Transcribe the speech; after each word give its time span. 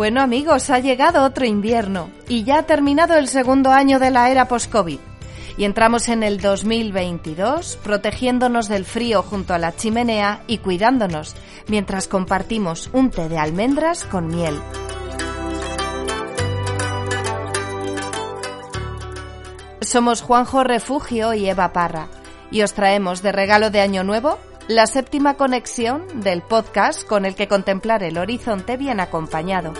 Bueno 0.00 0.22
amigos, 0.22 0.70
ha 0.70 0.78
llegado 0.78 1.22
otro 1.24 1.44
invierno 1.44 2.08
y 2.26 2.44
ya 2.44 2.60
ha 2.60 2.62
terminado 2.62 3.18
el 3.18 3.28
segundo 3.28 3.70
año 3.70 3.98
de 3.98 4.10
la 4.10 4.30
era 4.30 4.48
post-COVID. 4.48 4.98
Y 5.58 5.64
entramos 5.64 6.08
en 6.08 6.22
el 6.22 6.40
2022 6.40 7.78
protegiéndonos 7.82 8.66
del 8.68 8.86
frío 8.86 9.22
junto 9.22 9.52
a 9.52 9.58
la 9.58 9.76
chimenea 9.76 10.42
y 10.46 10.56
cuidándonos 10.56 11.36
mientras 11.68 12.08
compartimos 12.08 12.88
un 12.94 13.10
té 13.10 13.28
de 13.28 13.36
almendras 13.36 14.04
con 14.04 14.28
miel. 14.28 14.58
Somos 19.82 20.22
Juanjo 20.22 20.64
Refugio 20.64 21.34
y 21.34 21.46
Eva 21.46 21.74
Parra 21.74 22.08
y 22.50 22.62
os 22.62 22.72
traemos 22.72 23.20
de 23.20 23.32
regalo 23.32 23.68
de 23.68 23.82
Año 23.82 24.02
Nuevo 24.02 24.38
la 24.70 24.86
séptima 24.86 25.34
conexión 25.34 26.22
del 26.22 26.42
podcast 26.42 27.04
con 27.04 27.24
el 27.24 27.34
que 27.34 27.48
contemplar 27.48 28.04
el 28.04 28.16
horizonte 28.16 28.76
bien 28.76 29.00
acompañado. 29.00 29.72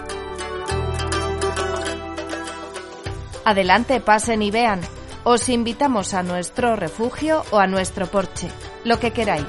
Adelante, 3.44 4.00
pasen 4.00 4.42
y 4.42 4.50
vean. 4.50 4.80
Os 5.24 5.48
invitamos 5.48 6.14
a 6.14 6.22
nuestro 6.22 6.76
refugio 6.76 7.42
o 7.50 7.58
a 7.58 7.66
nuestro 7.66 8.06
porche, 8.06 8.48
lo 8.84 8.98
que 8.98 9.12
queráis. 9.12 9.46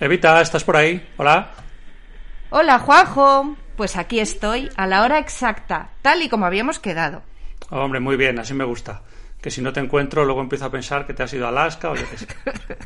Evita, 0.00 0.42
¿estás 0.42 0.64
por 0.64 0.76
ahí? 0.76 1.02
Hola. 1.16 1.63
Hola, 2.50 2.78
Juanjo. 2.78 3.56
Pues 3.76 3.96
aquí 3.96 4.20
estoy, 4.20 4.70
a 4.76 4.86
la 4.86 5.02
hora 5.02 5.18
exacta, 5.18 5.90
tal 6.00 6.22
y 6.22 6.28
como 6.28 6.46
habíamos 6.46 6.78
quedado. 6.78 7.22
Hombre, 7.70 7.98
muy 7.98 8.16
bien, 8.16 8.38
así 8.38 8.54
me 8.54 8.64
gusta. 8.64 9.02
Que 9.40 9.50
si 9.50 9.60
no 9.60 9.72
te 9.72 9.80
encuentro, 9.80 10.24
luego 10.24 10.40
empiezo 10.40 10.66
a 10.66 10.70
pensar 10.70 11.06
que 11.06 11.12
te 11.12 11.24
has 11.24 11.34
ido 11.34 11.46
a 11.46 11.48
Alaska 11.48 11.90
o 11.90 11.96
yo 11.96 12.08
qué 12.08 12.18
sé. 12.18 12.26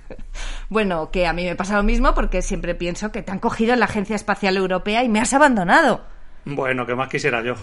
bueno, 0.70 1.10
que 1.10 1.26
a 1.26 1.32
mí 1.32 1.44
me 1.44 1.56
pasa 1.56 1.76
lo 1.76 1.82
mismo 1.82 2.14
porque 2.14 2.41
siempre 2.41 2.74
pienso 2.74 3.12
que 3.12 3.22
te 3.22 3.30
han 3.30 3.38
cogido 3.38 3.74
en 3.74 3.80
la 3.80 3.84
Agencia 3.84 4.16
Espacial 4.16 4.56
Europea 4.56 5.04
y 5.04 5.08
me 5.08 5.20
has 5.20 5.34
abandonado. 5.34 6.04
Bueno, 6.46 6.86
¿qué 6.86 6.94
más 6.94 7.08
quisiera 7.08 7.42
yo? 7.42 7.54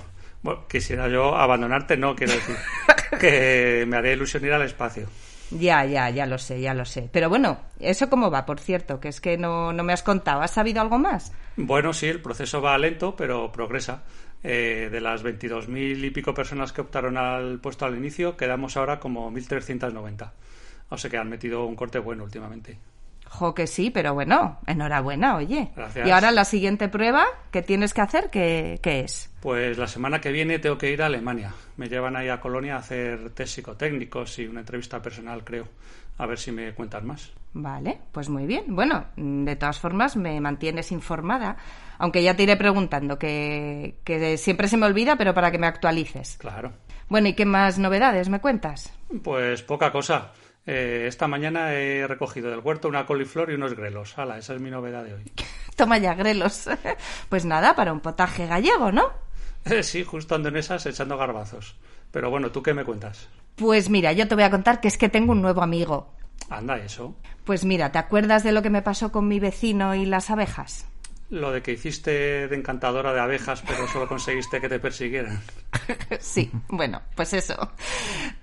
Bueno, 0.43 0.67
quisiera 0.67 1.07
yo 1.07 1.35
abandonarte, 1.35 1.97
no, 1.97 2.15
quiero 2.15 2.33
decir. 2.33 2.55
que 3.19 3.85
me 3.87 3.97
haría 3.97 4.13
ilusión 4.13 4.45
ir 4.45 4.53
al 4.53 4.61
espacio. 4.61 5.07
Ya, 5.51 5.85
ya, 5.85 6.09
ya 6.09 6.25
lo 6.25 6.37
sé, 6.37 6.59
ya 6.59 6.73
lo 6.73 6.85
sé. 6.85 7.09
Pero 7.11 7.29
bueno, 7.29 7.59
¿eso 7.79 8.09
cómo 8.09 8.31
va, 8.31 8.45
por 8.45 8.59
cierto? 8.59 8.99
Que 8.99 9.09
es 9.09 9.21
que 9.21 9.37
no, 9.37 9.73
no 9.73 9.83
me 9.83 9.93
has 9.93 10.03
contado. 10.03 10.41
¿Has 10.41 10.51
sabido 10.51 10.81
algo 10.81 10.97
más? 10.97 11.31
Bueno, 11.55 11.93
sí, 11.93 12.07
el 12.07 12.21
proceso 12.21 12.61
va 12.61 12.77
lento, 12.77 13.15
pero 13.15 13.51
progresa. 13.51 14.03
Eh, 14.47 14.89
de 14.91 15.01
las 15.01 15.23
22.000 15.23 16.03
y 16.03 16.11
pico 16.11 16.33
personas 16.33 16.71
que 16.71 16.81
optaron 16.81 17.17
al 17.17 17.59
puesto 17.59 17.85
al 17.85 17.97
inicio, 17.97 18.37
quedamos 18.37 18.77
ahora 18.77 18.99
como 18.99 19.31
1.390. 19.31 20.31
O 20.89 20.97
sea 20.97 21.09
que 21.09 21.17
han 21.17 21.29
metido 21.29 21.65
un 21.65 21.75
corte 21.75 21.97
bueno 21.97 22.23
últimamente. 22.23 22.77
Jo, 23.29 23.53
que 23.53 23.67
sí, 23.67 23.89
pero 23.89 24.13
bueno, 24.13 24.59
enhorabuena, 24.65 25.35
oye. 25.35 25.71
Gracias. 25.75 26.07
Y 26.07 26.11
ahora 26.11 26.31
la 26.31 26.45
siguiente 26.45 26.87
prueba 26.87 27.25
que 27.51 27.61
tienes 27.61 27.93
que 27.93 28.01
hacer, 28.01 28.29
¿qué, 28.29 28.79
¿qué, 28.81 29.01
es? 29.01 29.29
Pues 29.41 29.77
la 29.77 29.87
semana 29.87 30.21
que 30.21 30.31
viene 30.31 30.59
tengo 30.59 30.77
que 30.77 30.91
ir 30.91 31.01
a 31.01 31.07
Alemania. 31.07 31.53
Me 31.77 31.89
llevan 31.89 32.15
ahí 32.15 32.29
a 32.29 32.39
Colonia 32.39 32.75
a 32.75 32.79
hacer 32.79 33.31
test 33.31 33.55
psicotécnicos 33.55 34.39
y 34.39 34.47
una 34.47 34.61
entrevista 34.61 35.01
personal, 35.01 35.43
creo. 35.43 35.67
A 36.17 36.25
ver 36.25 36.39
si 36.39 36.51
me 36.51 36.73
cuentan 36.73 37.05
más. 37.05 37.33
Vale, 37.53 37.99
pues 38.11 38.29
muy 38.29 38.45
bien. 38.45 38.63
Bueno, 38.67 39.05
de 39.17 39.55
todas 39.57 39.79
formas 39.79 40.15
me 40.15 40.39
mantienes 40.39 40.91
informada, 40.91 41.57
aunque 41.97 42.23
ya 42.23 42.35
te 42.35 42.43
iré 42.43 42.55
preguntando, 42.55 43.19
que, 43.19 43.95
que 44.05 44.37
siempre 44.37 44.69
se 44.69 44.77
me 44.77 44.85
olvida, 44.85 45.17
pero 45.17 45.33
para 45.33 45.51
que 45.51 45.57
me 45.57 45.67
actualices. 45.67 46.37
Claro. 46.37 46.71
Bueno, 47.09 47.27
¿y 47.27 47.33
qué 47.33 47.45
más 47.45 47.77
novedades 47.77 48.29
me 48.29 48.39
cuentas? 48.39 48.93
Pues 49.23 49.61
poca 49.61 49.91
cosa. 49.91 50.31
Eh, 50.65 51.05
esta 51.07 51.27
mañana 51.27 51.73
he 51.73 52.07
recogido 52.07 52.49
del 52.49 52.59
huerto 52.59 52.87
una 52.87 53.05
coliflor 53.05 53.51
y 53.51 53.55
unos 53.55 53.75
grelos. 53.75 54.17
Hala, 54.17 54.37
esa 54.37 54.55
es 54.55 54.61
mi 54.61 54.71
novedad 54.71 55.03
de 55.03 55.13
hoy. 55.13 55.31
Toma 55.75 55.97
ya, 55.97 56.13
grelos. 56.13 56.67
pues 57.29 57.45
nada, 57.45 57.75
para 57.75 57.93
un 57.93 57.99
potaje 57.99 58.47
gallego, 58.47 58.91
¿no? 58.91 59.11
sí, 59.81 60.03
justo 60.03 60.35
ando 60.35 60.49
en 60.49 60.57
esas 60.57 60.85
echando 60.85 61.17
garbazos. 61.17 61.75
Pero 62.11 62.29
bueno, 62.29 62.51
¿tú 62.51 62.63
qué 62.63 62.73
me 62.73 62.85
cuentas? 62.85 63.27
Pues 63.55 63.89
mira, 63.89 64.11
yo 64.13 64.27
te 64.27 64.35
voy 64.35 64.43
a 64.43 64.51
contar 64.51 64.79
que 64.79 64.87
es 64.87 64.97
que 64.97 65.09
tengo 65.09 65.31
un 65.31 65.41
nuevo 65.41 65.61
amigo. 65.61 66.13
Anda, 66.49 66.77
eso. 66.77 67.15
Pues 67.43 67.65
mira, 67.65 67.91
¿te 67.91 67.97
acuerdas 67.97 68.43
de 68.43 68.51
lo 68.51 68.61
que 68.61 68.69
me 68.69 68.81
pasó 68.81 69.11
con 69.11 69.27
mi 69.27 69.39
vecino 69.39 69.95
y 69.95 70.05
las 70.05 70.29
abejas? 70.29 70.87
Lo 71.31 71.51
de 71.51 71.63
que 71.63 71.71
hiciste 71.71 72.47
de 72.47 72.55
encantadora 72.55 73.11
de 73.11 73.19
abejas, 73.19 73.63
pero 73.67 73.87
solo 73.87 74.07
conseguiste 74.07 74.61
que 74.61 74.69
te 74.69 74.77
persiguieran. 74.77 75.41
sí, 76.19 76.51
bueno, 76.67 77.01
pues 77.15 77.33
eso. 77.33 77.71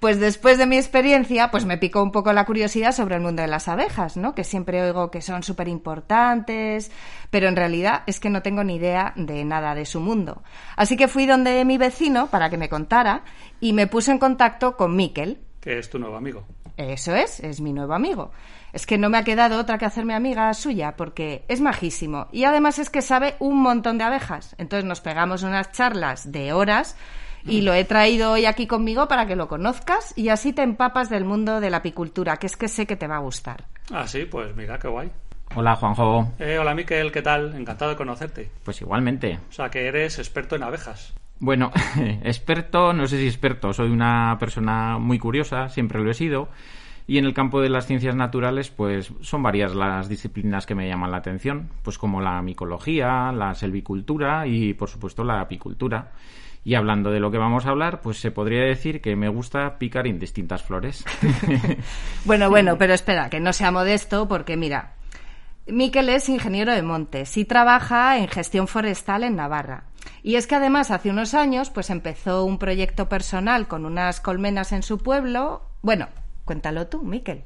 Pues 0.00 0.18
después 0.18 0.58
de 0.58 0.66
mi 0.66 0.76
experiencia, 0.78 1.52
pues 1.52 1.64
me 1.64 1.78
picó 1.78 2.02
un 2.02 2.10
poco 2.10 2.32
la 2.32 2.44
curiosidad 2.44 2.90
sobre 2.90 3.14
el 3.14 3.20
mundo 3.20 3.42
de 3.42 3.46
las 3.46 3.68
abejas, 3.68 4.16
¿no? 4.16 4.34
Que 4.34 4.42
siempre 4.42 4.82
oigo 4.82 5.12
que 5.12 5.22
son 5.22 5.44
súper 5.44 5.68
importantes, 5.68 6.90
pero 7.30 7.46
en 7.46 7.54
realidad 7.54 8.02
es 8.06 8.18
que 8.18 8.30
no 8.30 8.42
tengo 8.42 8.64
ni 8.64 8.76
idea 8.76 9.12
de 9.14 9.44
nada 9.44 9.76
de 9.76 9.86
su 9.86 10.00
mundo. 10.00 10.42
Así 10.76 10.96
que 10.96 11.06
fui 11.06 11.26
donde 11.26 11.64
mi 11.64 11.78
vecino 11.78 12.30
para 12.30 12.50
que 12.50 12.58
me 12.58 12.68
contara 12.68 13.22
y 13.60 13.74
me 13.74 13.86
puse 13.86 14.10
en 14.10 14.18
contacto 14.18 14.76
con 14.76 14.96
Miquel. 14.96 15.38
Que 15.60 15.78
es 15.78 15.88
tu 15.88 16.00
nuevo 16.00 16.16
amigo. 16.16 16.44
Eso 16.76 17.14
es, 17.14 17.40
es 17.40 17.60
mi 17.60 17.72
nuevo 17.72 17.94
amigo. 17.94 18.30
Es 18.72 18.86
que 18.86 18.98
no 18.98 19.10
me 19.10 19.18
ha 19.18 19.24
quedado 19.24 19.58
otra 19.58 19.78
que 19.78 19.84
hacerme 19.84 20.14
amiga 20.14 20.52
suya, 20.54 20.96
porque 20.96 21.44
es 21.48 21.60
majísimo. 21.60 22.28
Y 22.32 22.44
además 22.44 22.78
es 22.78 22.90
que 22.90 23.02
sabe 23.02 23.34
un 23.38 23.60
montón 23.60 23.98
de 23.98 24.04
abejas. 24.04 24.54
Entonces 24.58 24.84
nos 24.84 25.00
pegamos 25.00 25.42
unas 25.42 25.72
charlas 25.72 26.32
de 26.32 26.52
horas 26.52 26.96
y 27.44 27.62
lo 27.62 27.74
he 27.74 27.84
traído 27.84 28.32
hoy 28.32 28.46
aquí 28.46 28.66
conmigo 28.66 29.08
para 29.08 29.26
que 29.26 29.36
lo 29.36 29.48
conozcas 29.48 30.16
y 30.16 30.28
así 30.28 30.52
te 30.52 30.62
empapas 30.62 31.10
del 31.10 31.24
mundo 31.24 31.60
de 31.60 31.70
la 31.70 31.78
apicultura, 31.78 32.36
que 32.36 32.46
es 32.46 32.56
que 32.56 32.68
sé 32.68 32.86
que 32.86 32.96
te 32.96 33.08
va 33.08 33.16
a 33.16 33.20
gustar. 33.20 33.64
Ah, 33.92 34.06
sí, 34.06 34.24
pues 34.24 34.54
mira, 34.56 34.78
qué 34.78 34.88
guay. 34.88 35.10
Hola, 35.54 35.76
Juanjo. 35.76 36.32
Eh, 36.38 36.58
hola, 36.58 36.74
Miquel, 36.74 37.12
¿qué 37.12 37.20
tal? 37.20 37.54
Encantado 37.54 37.90
de 37.90 37.96
conocerte. 37.96 38.50
Pues 38.64 38.80
igualmente. 38.80 39.38
O 39.50 39.52
sea, 39.52 39.68
que 39.68 39.86
eres 39.86 40.18
experto 40.18 40.56
en 40.56 40.62
abejas. 40.62 41.12
Bueno, 41.42 41.72
experto, 42.22 42.92
no 42.92 43.08
sé 43.08 43.18
si 43.18 43.26
experto, 43.26 43.72
soy 43.72 43.90
una 43.90 44.36
persona 44.38 44.98
muy 44.98 45.18
curiosa, 45.18 45.68
siempre 45.68 46.00
lo 46.00 46.08
he 46.08 46.14
sido. 46.14 46.48
Y 47.08 47.18
en 47.18 47.24
el 47.24 47.34
campo 47.34 47.60
de 47.60 47.68
las 47.68 47.88
ciencias 47.88 48.14
naturales, 48.14 48.70
pues 48.70 49.12
son 49.22 49.42
varias 49.42 49.74
las 49.74 50.08
disciplinas 50.08 50.66
que 50.66 50.76
me 50.76 50.86
llaman 50.86 51.10
la 51.10 51.16
atención, 51.16 51.68
pues 51.82 51.98
como 51.98 52.20
la 52.20 52.40
micología, 52.42 53.32
la 53.32 53.56
selvicultura 53.56 54.46
y, 54.46 54.74
por 54.74 54.88
supuesto, 54.88 55.24
la 55.24 55.40
apicultura. 55.40 56.12
Y 56.64 56.76
hablando 56.76 57.10
de 57.10 57.18
lo 57.18 57.32
que 57.32 57.38
vamos 57.38 57.66
a 57.66 57.70
hablar, 57.70 58.02
pues 58.02 58.20
se 58.20 58.30
podría 58.30 58.62
decir 58.62 59.00
que 59.00 59.16
me 59.16 59.28
gusta 59.28 59.78
picar 59.80 60.06
indistintas 60.06 60.62
flores. 60.62 61.04
bueno, 62.24 62.50
bueno, 62.50 62.78
pero 62.78 62.94
espera, 62.94 63.28
que 63.28 63.40
no 63.40 63.52
sea 63.52 63.72
modesto, 63.72 64.28
porque 64.28 64.56
mira, 64.56 64.92
Miquel 65.66 66.08
es 66.08 66.28
ingeniero 66.28 66.72
de 66.72 66.82
montes 66.82 67.36
y 67.36 67.44
trabaja 67.44 68.18
en 68.18 68.28
gestión 68.28 68.68
forestal 68.68 69.24
en 69.24 69.34
Navarra. 69.34 69.86
Y 70.22 70.36
es 70.36 70.46
que 70.46 70.54
además 70.54 70.90
hace 70.90 71.10
unos 71.10 71.34
años 71.34 71.70
pues 71.70 71.90
empezó 71.90 72.44
un 72.44 72.58
proyecto 72.58 73.08
personal 73.08 73.66
con 73.66 73.84
unas 73.84 74.20
colmenas 74.20 74.72
en 74.72 74.82
su 74.82 74.98
pueblo. 74.98 75.62
Bueno, 75.82 76.08
cuéntalo 76.44 76.86
tú, 76.86 77.02
Miquel. 77.02 77.42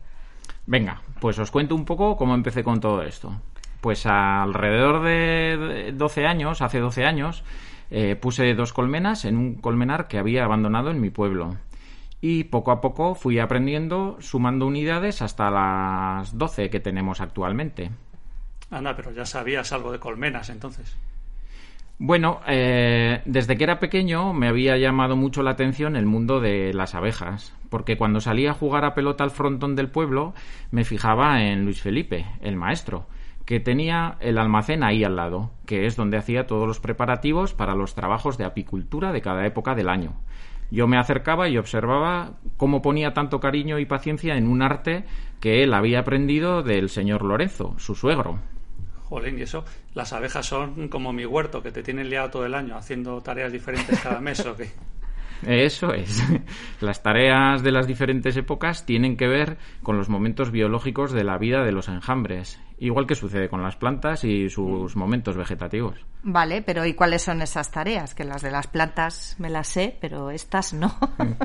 Venga, 0.66 1.00
pues 1.20 1.38
os 1.38 1.50
cuento 1.50 1.74
un 1.74 1.84
poco 1.84 2.16
cómo 2.16 2.34
empecé 2.34 2.62
con 2.62 2.80
todo 2.80 3.02
esto. 3.02 3.40
Pues 3.80 4.04
alrededor 4.04 5.02
de 5.04 5.92
12 5.94 6.26
años, 6.26 6.60
hace 6.60 6.80
12 6.80 7.04
años, 7.04 7.44
eh, 7.90 8.16
puse 8.16 8.54
dos 8.54 8.72
colmenas 8.72 9.24
en 9.24 9.36
un 9.36 9.54
colmenar 9.54 10.08
que 10.08 10.18
había 10.18 10.44
abandonado 10.44 10.90
en 10.90 11.00
mi 11.00 11.10
pueblo. 11.10 11.56
Y 12.20 12.44
poco 12.44 12.72
a 12.72 12.80
poco 12.80 13.14
fui 13.14 13.38
aprendiendo, 13.38 14.16
sumando 14.20 14.66
unidades 14.66 15.22
hasta 15.22 15.50
las 15.50 16.36
12 16.36 16.68
que 16.68 16.80
tenemos 16.80 17.20
actualmente. 17.20 17.90
Anda, 18.70 18.96
pero 18.96 19.12
ya 19.12 19.24
sabías 19.24 19.72
algo 19.72 19.92
de 19.92 20.00
colmenas 20.00 20.50
entonces. 20.50 20.96
Bueno, 21.98 22.40
eh, 22.46 23.22
desde 23.24 23.56
que 23.56 23.64
era 23.64 23.80
pequeño 23.80 24.34
me 24.34 24.48
había 24.48 24.76
llamado 24.76 25.16
mucho 25.16 25.42
la 25.42 25.52
atención 25.52 25.96
el 25.96 26.04
mundo 26.04 26.40
de 26.40 26.74
las 26.74 26.94
abejas, 26.94 27.54
porque 27.70 27.96
cuando 27.96 28.20
salía 28.20 28.50
a 28.50 28.54
jugar 28.54 28.84
a 28.84 28.92
pelota 28.92 29.24
al 29.24 29.30
frontón 29.30 29.76
del 29.76 29.88
pueblo 29.88 30.34
me 30.70 30.84
fijaba 30.84 31.42
en 31.42 31.64
Luis 31.64 31.80
Felipe, 31.80 32.26
el 32.42 32.54
maestro, 32.54 33.06
que 33.46 33.60
tenía 33.60 34.18
el 34.20 34.36
almacén 34.36 34.82
ahí 34.84 35.04
al 35.04 35.16
lado, 35.16 35.52
que 35.64 35.86
es 35.86 35.96
donde 35.96 36.18
hacía 36.18 36.46
todos 36.46 36.68
los 36.68 36.80
preparativos 36.80 37.54
para 37.54 37.74
los 37.74 37.94
trabajos 37.94 38.36
de 38.36 38.44
apicultura 38.44 39.10
de 39.12 39.22
cada 39.22 39.46
época 39.46 39.74
del 39.74 39.88
año. 39.88 40.20
Yo 40.70 40.86
me 40.88 40.98
acercaba 40.98 41.48
y 41.48 41.56
observaba 41.56 42.32
cómo 42.58 42.82
ponía 42.82 43.14
tanto 43.14 43.40
cariño 43.40 43.78
y 43.78 43.86
paciencia 43.86 44.36
en 44.36 44.48
un 44.48 44.60
arte 44.60 45.04
que 45.40 45.62
él 45.62 45.72
había 45.72 46.00
aprendido 46.00 46.62
del 46.62 46.90
señor 46.90 47.24
Lorenzo, 47.24 47.74
su 47.78 47.94
suegro. 47.94 48.38
Jolín, 49.08 49.38
y 49.38 49.42
eso, 49.42 49.64
las 49.94 50.12
abejas 50.12 50.46
son 50.46 50.88
como 50.88 51.12
mi 51.12 51.24
huerto, 51.24 51.62
que 51.62 51.70
te 51.70 51.84
tienen 51.84 52.10
liado 52.10 52.30
todo 52.30 52.46
el 52.46 52.54
año 52.54 52.76
haciendo 52.76 53.20
tareas 53.20 53.52
diferentes 53.52 54.00
cada 54.00 54.20
mes, 54.20 54.44
¿o 54.44 54.56
qué? 54.56 54.70
Eso 55.46 55.92
es. 55.92 56.24
Las 56.80 57.02
tareas 57.02 57.62
de 57.62 57.70
las 57.70 57.86
diferentes 57.86 58.36
épocas 58.36 58.84
tienen 58.84 59.16
que 59.16 59.28
ver 59.28 59.58
con 59.82 59.96
los 59.96 60.08
momentos 60.08 60.50
biológicos 60.50 61.12
de 61.12 61.24
la 61.24 61.38
vida 61.38 61.62
de 61.62 61.72
los 61.72 61.88
enjambres. 61.88 62.58
Igual 62.78 63.06
que 63.06 63.14
sucede 63.14 63.48
con 63.48 63.62
las 63.62 63.76
plantas 63.76 64.24
y 64.24 64.48
sus 64.48 64.96
momentos 64.96 65.36
vegetativos. 65.36 66.04
Vale, 66.22 66.62
pero 66.62 66.84
¿y 66.84 66.94
cuáles 66.94 67.22
son 67.22 67.40
esas 67.40 67.70
tareas? 67.70 68.14
Que 68.14 68.24
las 68.24 68.42
de 68.42 68.50
las 68.50 68.66
plantas 68.66 69.36
me 69.38 69.48
las 69.48 69.68
sé, 69.68 69.96
pero 70.00 70.30
estas 70.30 70.72
no. 70.72 70.94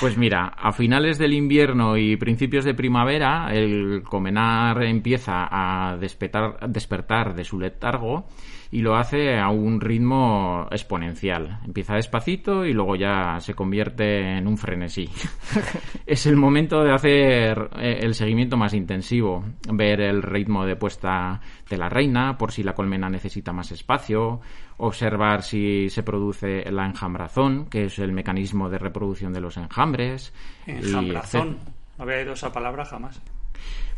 Pues 0.00 0.18
mira, 0.18 0.48
a 0.48 0.72
finales 0.72 1.16
del 1.16 1.32
invierno 1.32 1.96
y 1.96 2.16
principios 2.16 2.64
de 2.64 2.74
primavera, 2.74 3.48
el 3.52 4.02
comenar 4.02 4.82
empieza 4.82 5.46
a 5.48 5.96
despertar, 5.96 6.68
despertar 6.68 7.34
de 7.34 7.44
su 7.44 7.60
letargo 7.60 8.26
y 8.70 8.80
lo 8.80 8.96
hace 8.96 9.38
a 9.38 9.48
un 9.48 9.80
ritmo 9.80 10.66
exponencial. 10.70 11.60
Empieza 11.64 11.94
despacito 11.94 12.64
y 12.64 12.72
luego 12.72 12.96
ya 12.96 13.38
se 13.40 13.54
convierte 13.54 14.36
en 14.36 14.46
un 14.46 14.58
frenesí. 14.58 15.08
es 16.06 16.26
el 16.26 16.36
momento 16.36 16.82
de 16.82 16.92
hacer 16.92 17.70
eh, 17.78 18.00
el 18.02 18.14
seguimiento 18.14 18.56
más 18.56 18.74
intensivo, 18.74 19.44
ver 19.72 20.00
el 20.00 20.22
ritmo 20.22 20.66
de 20.66 20.76
puesta 20.76 21.40
de 21.68 21.76
la 21.76 21.88
reina, 21.88 22.36
por 22.38 22.52
si 22.52 22.62
la 22.62 22.74
colmena 22.74 23.08
necesita 23.08 23.52
más 23.52 23.72
espacio, 23.72 24.40
observar 24.78 25.42
si 25.42 25.88
se 25.90 26.02
produce 26.02 26.70
la 26.70 26.86
enjambrazón, 26.86 27.66
que 27.66 27.84
es 27.84 27.98
el 27.98 28.12
mecanismo 28.12 28.68
de 28.68 28.78
reproducción 28.78 29.32
de 29.32 29.40
los 29.40 29.56
enjambres. 29.56 30.32
Enjambrazón. 30.66 31.58
No 31.98 32.04
había 32.04 32.18
oído 32.18 32.32
esa 32.34 32.52
palabra 32.52 32.84
jamás. 32.84 33.22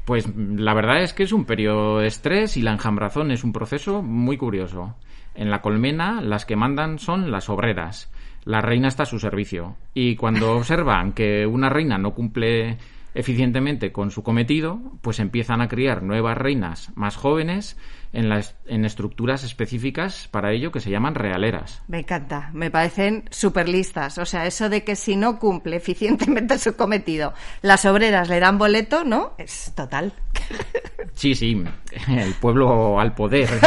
Pues 0.09 0.27
la 0.35 0.73
verdad 0.73 1.03
es 1.03 1.13
que 1.13 1.25
es 1.25 1.35
un 1.35 1.45
periodo 1.45 1.99
de 1.99 2.07
estrés 2.07 2.57
y 2.57 2.63
la 2.63 2.73
enjambrazón 2.73 3.31
es 3.31 3.45
un 3.45 3.53
proceso 3.53 4.01
muy 4.01 4.39
curioso. 4.39 4.97
En 5.35 5.51
la 5.51 5.61
colmena 5.61 6.23
las 6.23 6.47
que 6.47 6.57
mandan 6.57 6.99
son 6.99 7.31
las 7.31 7.51
obreras. 7.51 8.11
La 8.47 8.63
reina 8.63 8.89
está 8.89 9.03
a 9.03 9.07
su 9.07 9.19
servicio. 9.19 9.77
Y 9.93 10.17
cuando 10.17 10.53
observan 10.57 11.13
que 11.13 11.45
una 11.47 11.69
reina 11.69 11.99
no 11.99 12.15
cumple 12.15 12.79
eficientemente 13.19 13.91
con 13.91 14.13
su 14.13 14.23
cometido, 14.23 14.79
pues 15.03 15.19
empiezan 15.19 15.61
a 15.61 15.67
criar 15.67 16.05
nuevas 16.05 16.39
reinas 16.39 16.93
más 16.95 17.17
jóvenes 17.17 17.77
en, 18.13 18.29
las, 18.29 18.55
en 18.65 18.85
estructuras 18.85 19.43
específicas 19.43 20.29
para 20.29 20.53
ello 20.53 20.71
que 20.71 20.79
se 20.79 20.91
llaman 20.91 21.17
realeras. 21.17 21.83
Me 21.89 21.99
encanta, 21.99 22.51
me 22.55 22.71
parecen 22.71 23.25
súper 23.31 23.69
listas. 23.69 24.19
O 24.19 24.25
sea, 24.25 24.47
eso 24.47 24.69
de 24.69 24.85
que 24.85 24.95
si 24.95 25.17
no 25.17 25.41
cumple 25.41 25.77
eficientemente 25.77 26.59
su 26.59 26.77
cometido, 26.77 27.35
las 27.61 27.85
obreras 27.87 28.29
le 28.29 28.39
dan 28.39 28.57
boleto, 28.57 29.03
¿no? 29.03 29.33
Es 29.37 29.73
total. 29.75 30.13
Sí, 31.15 31.35
sí, 31.35 31.61
el 32.09 32.35
pueblo 32.35 33.01
al 33.01 33.15
poder. 33.15 33.49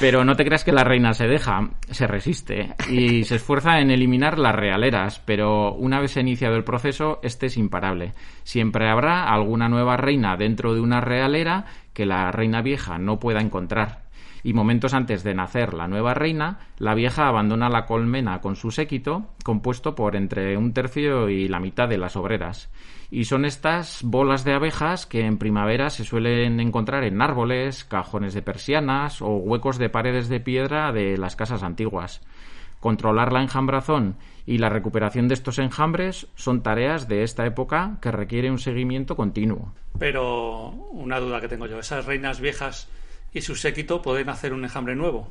Pero 0.00 0.24
no 0.24 0.36
te 0.36 0.44
creas 0.44 0.62
que 0.62 0.72
la 0.72 0.84
reina 0.84 1.14
se 1.14 1.26
deja, 1.26 1.70
se 1.90 2.06
resiste 2.06 2.74
y 2.90 3.24
se 3.24 3.36
esfuerza 3.36 3.80
en 3.80 3.90
eliminar 3.90 4.38
las 4.38 4.54
realeras, 4.54 5.20
pero 5.24 5.72
una 5.72 6.00
vez 6.00 6.16
iniciado 6.16 6.54
el 6.54 6.62
proceso, 6.62 7.18
este 7.22 7.46
es 7.46 7.56
imparable. 7.56 8.12
Siempre 8.44 8.88
habrá 8.88 9.32
alguna 9.32 9.68
nueva 9.68 9.96
reina 9.96 10.36
dentro 10.36 10.74
de 10.74 10.80
una 10.80 11.00
realera 11.00 11.66
que 11.92 12.06
la 12.06 12.30
reina 12.32 12.62
vieja 12.62 12.98
no 12.98 13.18
pueda 13.18 13.40
encontrar. 13.40 14.08
Y 14.42 14.52
momentos 14.52 14.94
antes 14.94 15.24
de 15.24 15.34
nacer 15.34 15.74
la 15.74 15.88
nueva 15.88 16.14
reina, 16.14 16.60
la 16.78 16.94
vieja 16.94 17.26
abandona 17.26 17.68
la 17.68 17.86
colmena 17.86 18.40
con 18.40 18.56
su 18.56 18.70
séquito, 18.70 19.26
compuesto 19.44 19.94
por 19.94 20.14
entre 20.14 20.56
un 20.56 20.72
tercio 20.72 21.28
y 21.28 21.48
la 21.48 21.60
mitad 21.60 21.88
de 21.88 21.98
las 21.98 22.16
obreras. 22.16 22.70
Y 23.10 23.24
son 23.24 23.44
estas 23.44 24.02
bolas 24.02 24.44
de 24.44 24.52
abejas 24.52 25.06
que 25.06 25.24
en 25.24 25.38
primavera 25.38 25.90
se 25.90 26.04
suelen 26.04 26.60
encontrar 26.60 27.04
en 27.04 27.20
árboles, 27.22 27.84
cajones 27.84 28.34
de 28.34 28.42
persianas 28.42 29.22
o 29.22 29.36
huecos 29.36 29.78
de 29.78 29.88
paredes 29.88 30.28
de 30.28 30.40
piedra 30.40 30.92
de 30.92 31.16
las 31.16 31.34
casas 31.34 31.62
antiguas. 31.62 32.20
Controlar 32.80 33.32
la 33.32 33.42
enjambrazón 33.42 34.16
y 34.46 34.58
la 34.58 34.68
recuperación 34.68 35.28
de 35.28 35.34
estos 35.34 35.58
enjambres 35.58 36.28
son 36.34 36.62
tareas 36.62 37.08
de 37.08 37.22
esta 37.22 37.44
época 37.44 37.98
que 38.00 38.10
requiere 38.12 38.50
un 38.50 38.58
seguimiento 38.58 39.16
continuo. 39.16 39.74
Pero 39.98 40.70
una 40.92 41.18
duda 41.20 41.40
que 41.40 41.48
tengo 41.48 41.66
yo, 41.66 41.78
¿esas 41.78 42.06
reinas 42.06 42.40
viejas 42.40 42.88
y 43.32 43.40
su 43.40 43.56
séquito 43.56 44.00
pueden 44.00 44.28
hacer 44.28 44.52
un 44.52 44.64
enjambre 44.64 44.94
nuevo? 44.94 45.30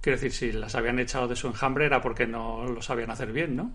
Quiero 0.00 0.18
decir, 0.18 0.32
si 0.32 0.52
las 0.52 0.74
habían 0.74 0.98
echado 0.98 1.28
de 1.28 1.36
su 1.36 1.46
enjambre 1.46 1.86
era 1.86 2.00
porque 2.00 2.26
no 2.26 2.66
lo 2.66 2.82
sabían 2.82 3.10
hacer 3.10 3.32
bien, 3.32 3.56
¿no? 3.56 3.70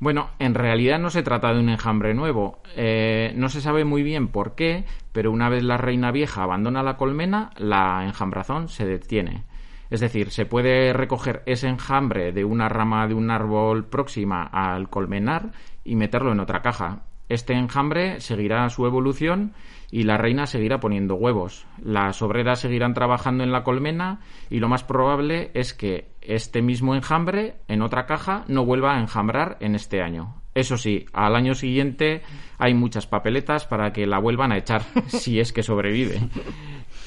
Bueno, 0.00 0.30
en 0.38 0.54
realidad 0.54 1.00
no 1.00 1.10
se 1.10 1.24
trata 1.24 1.52
de 1.52 1.58
un 1.58 1.68
enjambre 1.68 2.14
nuevo. 2.14 2.60
Eh, 2.76 3.32
no 3.34 3.48
se 3.48 3.60
sabe 3.60 3.84
muy 3.84 4.02
bien 4.02 4.28
por 4.28 4.54
qué, 4.54 4.84
pero 5.12 5.32
una 5.32 5.48
vez 5.48 5.64
la 5.64 5.76
reina 5.76 6.12
vieja 6.12 6.44
abandona 6.44 6.84
la 6.84 6.96
colmena, 6.96 7.50
la 7.56 8.04
enjambrazón 8.06 8.68
se 8.68 8.86
detiene. 8.86 9.44
Es 9.90 10.00
decir, 10.00 10.30
se 10.30 10.46
puede 10.46 10.92
recoger 10.92 11.42
ese 11.46 11.68
enjambre 11.68 12.32
de 12.32 12.44
una 12.44 12.68
rama 12.68 13.06
de 13.06 13.14
un 13.14 13.30
árbol 13.30 13.86
próxima 13.86 14.42
al 14.42 14.90
colmenar 14.90 15.52
y 15.84 15.96
meterlo 15.96 16.32
en 16.32 16.40
otra 16.40 16.62
caja. 16.62 17.04
Este 17.28 17.52
enjambre 17.52 18.20
seguirá 18.20 18.68
su 18.70 18.86
evolución 18.86 19.52
y 19.90 20.04
la 20.04 20.16
reina 20.16 20.46
seguirá 20.46 20.80
poniendo 20.80 21.14
huevos. 21.14 21.66
Las 21.82 22.22
obreras 22.22 22.60
seguirán 22.60 22.94
trabajando 22.94 23.44
en 23.44 23.52
la 23.52 23.64
colmena 23.64 24.20
y 24.48 24.60
lo 24.60 24.68
más 24.68 24.84
probable 24.84 25.50
es 25.54 25.74
que 25.74 26.12
este 26.22 26.62
mismo 26.62 26.94
enjambre 26.94 27.56
en 27.68 27.82
otra 27.82 28.06
caja 28.06 28.44
no 28.48 28.64
vuelva 28.64 28.94
a 28.94 29.00
enjambrar 29.00 29.56
en 29.60 29.74
este 29.74 30.02
año. 30.02 30.42
Eso 30.54 30.76
sí, 30.76 31.06
al 31.12 31.36
año 31.36 31.54
siguiente 31.54 32.22
hay 32.58 32.74
muchas 32.74 33.06
papeletas 33.06 33.66
para 33.66 33.92
que 33.92 34.06
la 34.06 34.18
vuelvan 34.18 34.52
a 34.52 34.56
echar, 34.56 34.82
si 35.06 35.38
es 35.38 35.52
que 35.52 35.62
sobrevive. 35.62 36.20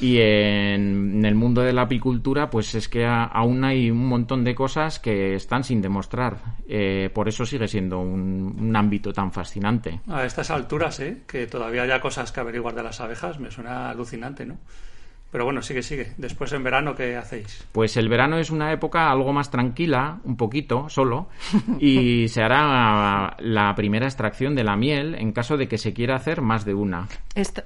Y 0.02 0.18
en, 0.20 1.24
el 1.24 1.36
mundo 1.36 1.62
de 1.62 1.74
la 1.74 1.84
apicultura, 1.84 2.50
pues 2.50 2.74
es 2.74 2.90
que 2.90 3.06
aún 3.06 3.64
hay 3.64 3.92
un 3.92 4.08
montón 4.08 4.44
de 4.44 4.56
cosas 4.56 5.00
que 5.00 5.36
están 5.36 5.64
sin 5.64 5.80
demostrar. 5.80 6.38
Eh, 6.68 7.12
por 7.14 7.30
eso 7.30 7.46
sigue 7.46 7.68
siendo 7.68 8.00
un, 8.00 8.76
ámbito 8.76 9.14
tan 9.14 9.32
fascinante. 9.32 10.02
A 10.08 10.26
estas 10.26 10.50
alturas, 10.50 11.00
¿eh? 11.02 11.22
que 11.28 11.46
todavía 11.46 11.84
haya 11.84 12.02
cosas 12.02 12.32
que 12.32 12.40
averiguar 12.40 12.74
de 12.74 12.82
las 12.82 13.00
abejas, 13.00 13.40
me 13.40 13.52
suena 13.52 13.92
alucinante, 13.92 14.46
¿no? 14.46 14.58
Pero 15.32 15.46
bueno, 15.46 15.62
sigue, 15.62 15.82
sigue. 15.82 16.14
Después 16.18 16.52
en 16.52 16.64
verano, 16.64 16.94
¿qué 16.94 17.16
hacéis? 17.16 17.66
Pues 17.72 17.96
el 17.96 18.10
verano 18.10 18.38
es 18.38 18.50
una 18.50 18.74
época 18.74 19.10
algo 19.10 19.32
más 19.32 19.50
tranquila, 19.50 20.20
un 20.26 20.36
poquito, 20.36 20.90
solo, 20.90 21.30
y 21.80 22.28
se 22.28 22.42
hará 22.42 23.38
la 23.40 23.74
primera 23.76 24.08
extracción 24.08 24.56
de 24.56 24.66
la 24.66 24.76
miel 24.76 25.16
en 25.16 25.32
caso 25.32 25.56
de 25.56 25.70
que 25.70 25.78
se 25.78 25.94
quiera 25.94 26.16
hacer 26.16 26.42
más 26.42 26.66
de 26.66 26.74
una. 26.74 27.08
Esto, 27.34 27.64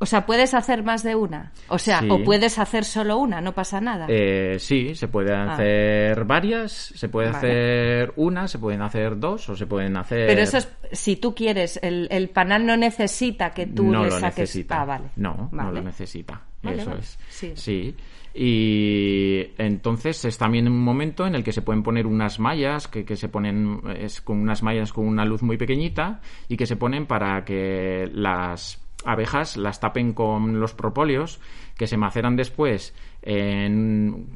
o 0.00 0.06
sea, 0.06 0.26
puedes 0.26 0.54
hacer 0.54 0.84
más 0.84 1.02
de 1.02 1.16
una. 1.16 1.52
O 1.68 1.78
sea, 1.78 2.02
o 2.08 2.22
puedes 2.22 2.58
hacer 2.58 2.84
solo 2.84 3.18
una, 3.18 3.40
no 3.40 3.52
pasa 3.52 3.80
nada. 3.80 4.06
Eh, 4.08 4.56
sí, 4.60 4.94
se 4.94 5.08
pueden 5.08 5.34
ah. 5.34 5.54
hacer 5.54 6.24
varias, 6.24 6.72
se 6.72 7.08
puede 7.08 7.28
hacer 7.28 8.12
una, 8.16 8.46
se 8.46 8.58
pueden 8.58 8.82
hacer 8.82 9.18
dos 9.18 9.48
o 9.48 9.56
se 9.56 9.66
pueden 9.66 9.96
hacer. 9.96 10.28
Pero 10.28 10.42
eso 10.42 10.58
es 10.58 10.68
si 10.92 11.16
tú 11.16 11.34
quieres. 11.34 11.80
El, 11.82 12.30
panal 12.30 12.64
no 12.64 12.76
necesita 12.76 13.50
que 13.50 13.66
tú 13.66 13.84
no 13.84 14.04
le 14.04 14.10
saques. 14.12 14.22
Lo 14.22 14.42
necesita. 14.42 14.82
Ah, 14.82 14.84
vale. 14.84 15.08
No, 15.16 15.48
no 15.50 15.72
lo 15.72 15.82
necesita. 15.82 16.42
eso 16.62 16.94
es. 16.94 17.18
Sí. 17.28 17.52
sí. 17.56 17.96
Y 18.34 19.50
entonces 19.58 20.24
es 20.24 20.38
también 20.38 20.68
un 20.68 20.80
momento 20.80 21.26
en 21.26 21.34
el 21.34 21.42
que 21.42 21.50
se 21.50 21.62
pueden 21.62 21.82
poner 21.82 22.06
unas 22.06 22.38
mallas 22.38 22.86
que, 22.86 23.04
que 23.04 23.16
se 23.16 23.28
ponen 23.28 23.80
es 23.98 24.20
con 24.20 24.38
unas 24.38 24.62
mallas 24.62 24.92
con 24.92 25.08
una 25.08 25.24
luz 25.24 25.42
muy 25.42 25.56
pequeñita 25.56 26.20
y 26.46 26.56
que 26.56 26.66
se 26.66 26.76
ponen 26.76 27.06
para 27.06 27.44
que 27.44 28.08
las 28.12 28.78
abejas 29.04 29.56
las 29.56 29.80
tapen 29.80 30.12
con 30.12 30.60
los 30.60 30.74
propóleos 30.74 31.40
que 31.76 31.86
se 31.86 31.96
maceran 31.96 32.36
después 32.36 32.94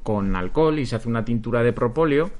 con 0.03 0.37
alcohol 0.37 0.79
y 0.79 0.87
se 0.87 0.97
hace 0.97 1.09
una 1.09 1.25
tintura 1.25 1.63
de 1.63 1.73
propóleo 1.73 2.31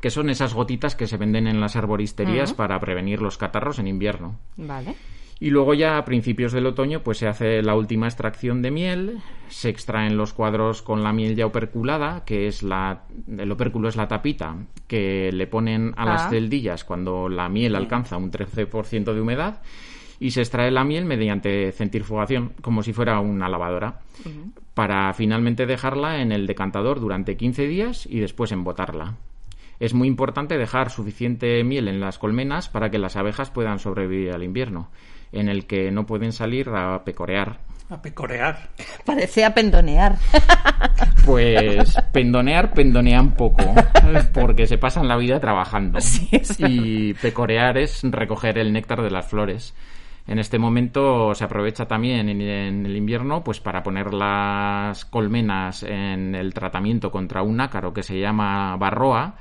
que 0.00 0.10
son 0.10 0.30
esas 0.30 0.54
gotitas 0.54 0.94
que 0.94 1.06
se 1.06 1.16
venden 1.16 1.46
en 1.46 1.60
las 1.60 1.76
arboristerías 1.76 2.52
para 2.52 2.78
prevenir 2.80 3.22
los 3.22 3.38
catarros 3.38 3.78
en 3.78 3.86
invierno. 3.86 4.38
Vale. 4.56 4.94
Y 5.38 5.50
luego 5.50 5.74
ya 5.74 5.98
a 5.98 6.04
principios 6.04 6.52
del 6.52 6.66
otoño 6.66 7.02
pues 7.02 7.18
se 7.18 7.28
hace 7.28 7.62
la 7.62 7.74
última 7.74 8.06
extracción 8.06 8.62
de 8.62 8.70
miel, 8.70 9.18
se 9.48 9.68
extraen 9.68 10.16
los 10.16 10.32
cuadros 10.32 10.80
con 10.80 11.02
la 11.02 11.12
miel 11.12 11.36
ya 11.36 11.44
operculada, 11.44 12.24
que 12.24 12.46
es 12.46 12.62
la 12.62 13.02
el 13.36 13.52
opérculo 13.52 13.88
es 13.88 13.96
la 13.96 14.08
tapita 14.08 14.56
que 14.86 15.30
le 15.32 15.46
ponen 15.46 15.92
a 15.98 16.06
las 16.06 16.22
ah. 16.22 16.30
celdillas 16.30 16.84
cuando 16.84 17.28
la 17.28 17.50
miel 17.50 17.76
alcanza 17.76 18.16
un 18.16 18.30
13% 18.30 19.12
de 19.12 19.20
humedad 19.20 19.60
y 20.18 20.30
se 20.30 20.40
extrae 20.40 20.70
la 20.70 20.84
miel 20.84 21.04
mediante 21.04 21.72
centrifugación, 21.72 22.52
como 22.60 22.82
si 22.82 22.92
fuera 22.92 23.20
una 23.20 23.48
lavadora, 23.48 24.00
para 24.74 25.12
finalmente 25.14 25.66
dejarla 25.66 26.20
en 26.20 26.32
el 26.32 26.46
decantador 26.46 27.00
durante 27.00 27.36
15 27.36 27.66
días 27.66 28.06
y 28.06 28.20
después 28.20 28.52
embotarla. 28.52 29.14
Es 29.78 29.92
muy 29.92 30.08
importante 30.08 30.56
dejar 30.56 30.90
suficiente 30.90 31.62
miel 31.62 31.88
en 31.88 32.00
las 32.00 32.18
colmenas 32.18 32.68
para 32.68 32.90
que 32.90 32.98
las 32.98 33.16
abejas 33.16 33.50
puedan 33.50 33.78
sobrevivir 33.78 34.32
al 34.32 34.42
invierno, 34.42 34.90
en 35.32 35.48
el 35.48 35.66
que 35.66 35.90
no 35.90 36.06
pueden 36.06 36.32
salir 36.32 36.70
a 36.70 37.04
pecorear. 37.04 37.60
A 37.90 38.00
pecorear. 38.00 38.70
Parecía 39.04 39.54
pendonear. 39.54 40.16
Pues 41.26 41.96
pendonear, 42.12 42.72
pendonean 42.72 43.32
poco, 43.32 43.64
porque 44.32 44.68
se 44.68 44.78
pasan 44.78 45.08
la 45.08 45.16
vida 45.16 45.40
trabajando. 45.40 45.98
y 46.58 47.14
pecorear 47.14 47.76
es 47.78 48.02
recoger 48.04 48.58
el 48.58 48.72
néctar 48.72 49.02
de 49.02 49.10
las 49.10 49.26
flores. 49.26 49.74
En 50.26 50.40
este 50.40 50.58
momento 50.58 51.34
se 51.34 51.44
aprovecha 51.44 51.86
también 51.86 52.28
en, 52.28 52.40
el 52.40 52.96
invierno 52.96 53.44
pues 53.44 53.60
para 53.60 53.82
poner 53.82 54.12
las 54.12 55.04
colmenas 55.04 55.84
en 55.84 56.34
el 56.34 56.52
tratamiento 56.52 57.12
contra 57.12 57.42
un 57.42 57.60
ácaro 57.60 57.92
que 57.92 58.02
se 58.02 58.18
llama 58.18 58.76
barroa 58.76 59.36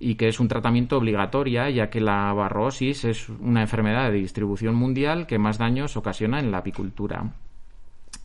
y 0.00 0.16
que 0.16 0.26
es 0.26 0.40
un 0.40 0.48
tratamiento 0.48 0.98
obligatorio 0.98 1.68
ya 1.68 1.88
que 1.88 2.00
la 2.00 2.32
barrosis 2.32 3.04
es 3.04 3.28
una 3.28 3.60
enfermedad 3.60 4.10
de 4.10 4.18
distribución 4.18 4.74
mundial 4.74 5.28
que 5.28 5.38
más 5.38 5.58
daños 5.58 5.96
ocasiona 5.96 6.40
en 6.40 6.50
la 6.50 6.58
apicultura. 6.58 7.32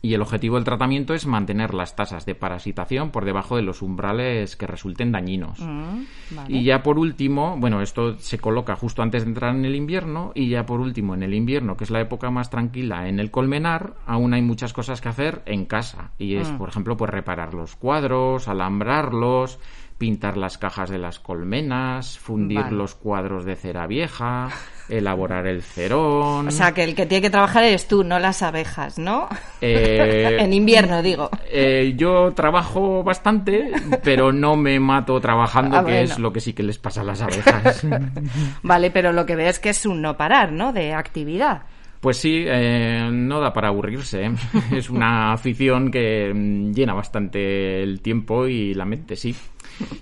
Y 0.02 0.14
el 0.14 0.22
objetivo 0.22 0.56
del 0.56 0.64
tratamiento 0.64 1.12
es 1.12 1.26
mantener 1.26 1.74
las 1.74 1.94
tasas 1.94 2.24
de 2.24 2.34
parasitación 2.34 3.10
por 3.10 3.24
debajo 3.26 3.56
de 3.56 3.62
los 3.62 3.82
umbrales 3.82 4.56
que 4.56 4.66
resulten 4.66 5.12
dañinos. 5.12 5.60
Mm, 5.60 6.04
vale. 6.30 6.56
Y 6.56 6.64
ya 6.64 6.82
por 6.82 6.98
último, 6.98 7.56
bueno, 7.58 7.82
esto 7.82 8.16
se 8.18 8.38
coloca 8.38 8.76
justo 8.76 9.02
antes 9.02 9.24
de 9.24 9.28
entrar 9.28 9.54
en 9.54 9.64
el 9.66 9.74
invierno 9.76 10.32
y 10.34 10.48
ya 10.48 10.64
por 10.64 10.80
último 10.80 11.14
en 11.14 11.22
el 11.22 11.34
invierno, 11.34 11.76
que 11.76 11.84
es 11.84 11.90
la 11.90 12.00
época 12.00 12.30
más 12.30 12.48
tranquila 12.48 13.08
en 13.08 13.20
el 13.20 13.30
colmenar, 13.30 13.94
aún 14.06 14.32
hay 14.32 14.40
muchas 14.42 14.72
cosas 14.72 15.00
que 15.02 15.10
hacer 15.10 15.42
en 15.44 15.66
casa 15.66 16.12
y 16.18 16.36
es, 16.36 16.50
Mm. 16.50 16.56
por 16.58 16.68
ejemplo, 16.70 16.96
pues 16.96 17.10
reparar 17.10 17.52
los 17.52 17.76
cuadros, 17.76 18.48
alambrarlos, 18.48 19.58
pintar 20.00 20.38
las 20.38 20.56
cajas 20.56 20.88
de 20.88 20.96
las 20.96 21.20
colmenas, 21.20 22.18
fundir 22.18 22.58
Vale. 22.62 22.74
los 22.76 22.94
cuadros 22.94 23.44
de 23.44 23.54
cera 23.54 23.86
vieja, 23.86 24.48
elaborar 24.88 25.46
el 25.46 25.62
cerón. 25.62 26.48
O 26.48 26.50
sea, 26.50 26.72
que 26.72 26.82
el 26.84 26.94
que 26.94 27.04
tiene 27.04 27.20
que 27.20 27.28
trabajar 27.28 27.64
eres 27.64 27.86
tú, 27.86 28.02
no 28.02 28.18
las 28.18 28.42
abejas, 28.42 28.98
¿no? 28.98 29.28
Eh, 29.60 30.38
en 30.40 30.54
invierno, 30.54 31.02
digo. 31.02 31.28
Eh, 31.52 31.92
yo 31.98 32.32
trabajo 32.32 33.04
bastante, 33.04 33.70
pero 34.02 34.32
no 34.32 34.56
me 34.56 34.80
mato 34.80 35.20
trabajando, 35.20 35.76
Ah, 35.76 35.84
que 35.84 35.92
bueno. 35.92 36.00
es 36.00 36.18
lo 36.18 36.32
que 36.32 36.40
sí 36.40 36.54
que 36.54 36.62
les 36.62 36.78
pasa 36.78 37.02
a 37.02 37.04
las 37.04 37.20
abejas. 37.20 37.86
Vale, 38.62 38.90
pero 38.90 39.12
lo 39.12 39.26
que 39.26 39.36
veo 39.36 39.50
es 39.50 39.58
que 39.58 39.68
es 39.68 39.84
un 39.84 40.00
no 40.00 40.16
parar, 40.16 40.50
¿no? 40.50 40.72
De 40.72 40.94
actividad. 40.94 41.64
Pues 42.00 42.16
sí, 42.16 42.44
eh, 42.46 43.10
no 43.12 43.40
da 43.40 43.52
para 43.52 43.68
aburrirse. 43.68 44.24
¿eh? 44.24 44.32
Es 44.72 44.88
una 44.88 45.34
afición 45.34 45.90
que 45.90 46.32
mm, 46.34 46.72
llena 46.72 46.94
bastante 46.94 47.82
el 47.82 48.00
tiempo 48.00 48.46
y 48.46 48.72
la 48.72 48.86
mente, 48.86 49.14
sí. 49.16 49.36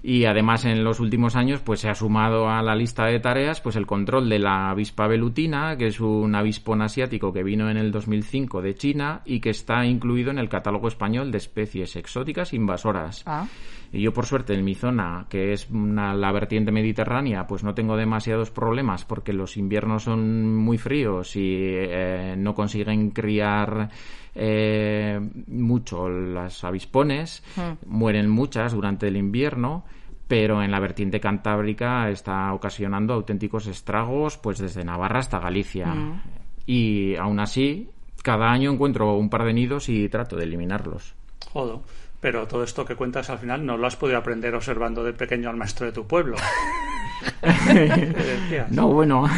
Y 0.03 0.25
además 0.25 0.65
en 0.65 0.83
los 0.85 1.01
últimos 1.01 1.37
años 1.37 1.61
pues 1.61 1.81
se 1.81 1.89
ha 1.89 1.95
sumado 1.95 2.49
a 2.49 2.63
la 2.63 2.75
lista 2.75 3.07
de 3.07 3.21
tareas 3.21 3.61
pues 3.61 3.77
el 3.77 3.87
control 3.87 4.29
de 4.29 4.39
la 4.39 4.71
avispa 4.71 5.07
velutina, 5.07 5.77
que 5.77 5.87
es 5.89 6.01
un 6.01 6.35
avispón 6.35 6.83
asiático 6.83 7.33
que 7.33 7.43
vino 7.43 7.71
en 7.71 7.77
el 7.77 7.91
2005 7.93 8.63
de 8.63 8.75
China 8.75 9.23
y 9.25 9.41
que 9.41 9.51
está 9.51 9.85
incluido 9.85 10.31
en 10.31 10.39
el 10.39 10.49
catálogo 10.49 10.89
español 10.89 11.31
de 11.31 11.39
especies 11.39 11.97
exóticas 11.97 12.53
invasoras. 12.53 13.23
Ah. 13.27 13.47
Y 13.91 14.03
yo, 14.03 14.13
por 14.13 14.27
suerte, 14.27 14.53
en 14.53 14.65
mi 14.65 14.75
zona, 14.75 15.25
que 15.31 15.53
es 15.55 15.71
una- 15.71 16.13
la 16.15 16.31
vertiente 16.31 16.71
mediterránea, 16.71 17.47
pues 17.47 17.65
no 17.65 17.73
tengo 17.75 17.97
demasiados 17.97 18.51
problemas 18.51 19.07
porque 19.07 19.33
los 19.33 19.57
inviernos 19.57 20.03
son 20.03 20.55
muy 20.57 20.77
fríos 20.77 21.35
y 21.37 21.41
eh, 21.65 22.35
no 22.37 22.55
consiguen 22.55 23.11
criar 23.13 23.89
eh, 24.35 25.21
mucho 25.47 26.09
las 26.09 26.65
avispones. 26.65 27.43
Mueren 27.87 28.29
muchas 28.29 28.73
durante 28.73 29.09
el 29.09 29.17
invierno. 29.17 29.85
Pero 30.27 30.63
en 30.63 30.71
la 30.71 30.79
vertiente 30.79 31.21
cantábrica 31.21 32.11
está 32.11 32.53
ocasionando 32.53 33.15
auténticos 33.15 33.67
estragos, 33.67 34.37
pues 34.37 34.59
desde 34.59 34.85
Navarra 34.85 35.21
hasta 35.21 35.39
Galicia. 35.39 35.95
Y 36.67 37.17
aún 37.17 37.41
así, 37.41 37.89
cada 38.23 38.51
año 38.51 38.71
encuentro 38.71 39.15
un 39.15 39.31
par 39.31 39.45
de 39.45 39.55
nidos 39.55 39.89
y 39.89 40.07
trato 40.11 40.37
de 40.37 40.45
eliminarlos. 40.45 41.15
Jodo. 41.51 41.83
Pero 42.21 42.47
todo 42.47 42.65
esto 42.65 42.85
que 42.85 42.97
cuentas 42.97 43.31
al 43.31 43.39
final 43.39 43.65
no 43.65 43.77
lo 43.77 43.87
has 43.87 43.97
podido 43.97 44.19
aprender 44.19 44.55
observando 44.55 45.05
de 45.05 45.13
pequeño 45.13 45.49
al 45.49 45.57
maestro 45.57 45.87
de 45.87 45.93
tu 45.93 46.07
pueblo. 46.07 46.37
No, 48.71 48.89
bueno, 48.89 49.29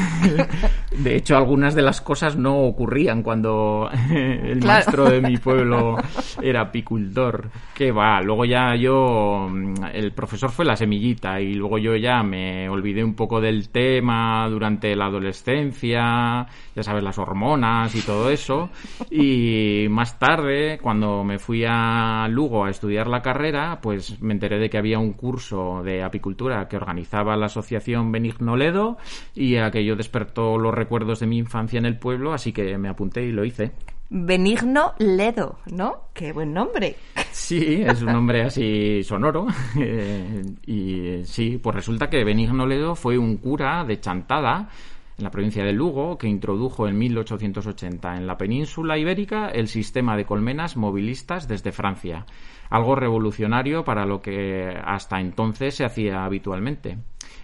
de 1.02 1.16
hecho 1.16 1.36
algunas 1.36 1.74
de 1.74 1.82
las 1.82 2.00
cosas 2.00 2.36
no 2.36 2.58
ocurrían 2.58 3.22
cuando 3.22 3.88
el 4.10 4.60
Claro. 4.60 4.66
maestro 4.66 5.10
de 5.10 5.20
mi 5.20 5.36
pueblo 5.38 5.96
era 6.42 6.62
apicultor. 6.62 7.50
Que 7.74 7.92
va, 7.92 8.20
luego 8.20 8.44
ya 8.44 8.74
yo, 8.76 9.48
mm, 9.50 9.84
el 9.94 10.12
profesor 10.12 10.50
fue 10.50 10.64
la 10.64 10.76
semillita 10.76 11.40
y 11.40 11.54
luego 11.54 11.78
yo 11.78 11.96
ya 11.96 12.22
me 12.22 12.68
olvidé 12.68 13.02
un 13.02 13.14
poco 13.14 13.40
del 13.40 13.70
tema 13.70 14.46
durante 14.50 14.94
la 14.94 15.06
adolescencia, 15.06 16.46
ya 16.74 16.82
sabes, 16.82 17.02
las 17.02 17.18
hormonas 17.18 17.94
y 17.94 18.02
todo 18.02 18.30
eso. 18.30 18.70
Y 19.10 19.86
más 19.90 20.18
tarde, 20.18 20.78
cuando 20.82 21.24
me 21.24 21.38
fui 21.38 21.64
a 21.66 22.26
Lugo 22.28 22.64
a 22.64 22.70
estudiar 22.70 23.06
la 23.06 23.22
carrera, 23.22 23.78
pues 23.82 24.20
me 24.20 24.34
enteré 24.34 24.58
de 24.58 24.68
que 24.68 24.78
había 24.78 24.98
un 24.98 25.12
curso 25.14 25.82
de 25.82 26.02
apicultura 26.02 26.68
que 26.68 26.76
organizaba 26.76 27.36
la 27.36 27.46
asociación 27.46 28.12
Benigno 28.12 28.56
Ledo 28.56 28.98
y 29.34 29.56
aquello 29.56 29.96
despertó 29.96 30.58
los 30.58 30.74
recuerdos 30.74 30.89
de 30.90 31.26
mi 31.26 31.38
infancia 31.38 31.78
en 31.78 31.86
el 31.86 31.98
pueblo, 31.98 32.32
así 32.32 32.52
que 32.52 32.76
me 32.76 32.88
apunté 32.88 33.22
y 33.22 33.32
lo 33.32 33.44
hice. 33.44 33.72
Benigno 34.10 34.94
Ledo, 34.98 35.60
¿no? 35.72 36.08
Qué 36.12 36.32
buen 36.32 36.52
nombre. 36.52 36.96
Sí, 37.30 37.82
es 37.86 38.02
un 38.02 38.12
nombre 38.12 38.42
así 38.42 39.02
sonoro. 39.04 39.46
Eh, 39.78 40.42
y 40.66 41.24
sí, 41.24 41.58
pues 41.62 41.76
resulta 41.76 42.10
que 42.10 42.24
Benigno 42.24 42.66
Ledo 42.66 42.96
fue 42.96 43.16
un 43.16 43.36
cura 43.36 43.84
de 43.84 44.00
Chantada, 44.00 44.68
en 45.16 45.24
la 45.24 45.30
provincia 45.30 45.64
de 45.64 45.72
Lugo, 45.72 46.18
que 46.18 46.26
introdujo 46.26 46.88
en 46.88 46.98
1880 46.98 48.16
en 48.16 48.26
la 48.26 48.36
península 48.36 48.98
ibérica 48.98 49.48
el 49.48 49.68
sistema 49.68 50.16
de 50.16 50.24
colmenas 50.24 50.76
movilistas 50.76 51.46
desde 51.46 51.72
Francia, 51.72 52.26
algo 52.68 52.96
revolucionario 52.96 53.84
para 53.84 54.06
lo 54.06 54.20
que 54.20 54.74
hasta 54.84 55.20
entonces 55.20 55.76
se 55.76 55.84
hacía 55.84 56.24
habitualmente. 56.24 56.98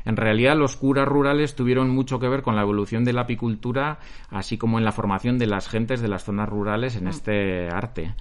En 0.07 0.17
realidad, 0.17 0.57
los 0.57 0.77
curas 0.77 1.07
rurales 1.07 1.57
tuvieron 1.57 1.91
mucho 1.91 2.21
que 2.21 2.29
ver 2.29 2.43
con 2.43 2.55
la 2.57 2.63
evolución 2.63 3.05
de 3.05 3.13
la 3.13 3.23
apicultura, 3.23 3.99
así 4.31 4.57
como 4.57 4.79
en 4.79 4.85
la 4.85 4.93
formación 4.93 5.37
de 5.37 5.47
las 5.47 5.69
gentes 5.69 6.01
de 6.01 6.09
las 6.09 6.25
zonas 6.25 6.49
rurales 6.49 6.97
en 6.97 7.09
este 7.09 7.69
arte. 7.69 8.15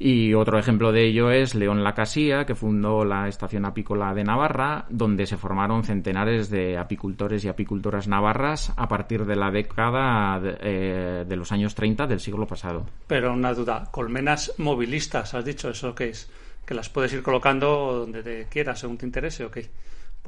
Y 0.00 0.32
otro 0.34 0.60
ejemplo 0.60 0.92
de 0.92 1.06
ello 1.06 1.32
es 1.32 1.56
León 1.56 1.82
Lacasía, 1.82 2.46
que 2.46 2.54
fundó 2.54 3.04
la 3.04 3.26
Estación 3.26 3.64
Apícola 3.64 4.14
de 4.14 4.22
Navarra, 4.22 4.86
donde 4.90 5.26
se 5.26 5.36
formaron 5.36 5.82
centenares 5.82 6.50
de 6.50 6.78
apicultores 6.78 7.44
y 7.44 7.48
apicultoras 7.48 8.06
navarras 8.06 8.72
a 8.76 8.86
partir 8.86 9.24
de 9.24 9.34
la 9.34 9.50
década 9.50 10.38
de, 10.38 10.56
eh, 10.60 11.24
de 11.26 11.36
los 11.36 11.50
años 11.50 11.74
30 11.74 12.06
del 12.06 12.20
siglo 12.20 12.46
pasado. 12.46 12.86
Pero 13.08 13.32
una 13.32 13.52
duda, 13.52 13.88
colmenas 13.90 14.54
movilistas, 14.58 15.34
has 15.34 15.44
dicho, 15.44 15.70
¿eso 15.70 15.96
qué 15.96 16.10
es? 16.10 16.30
Que 16.64 16.74
las 16.74 16.88
puedes 16.88 17.12
ir 17.12 17.22
colocando 17.24 17.98
donde 17.98 18.22
te 18.22 18.46
quieras, 18.48 18.78
según 18.78 18.98
te 18.98 19.06
interese, 19.06 19.44
¿o 19.44 19.50
qué? 19.50 19.68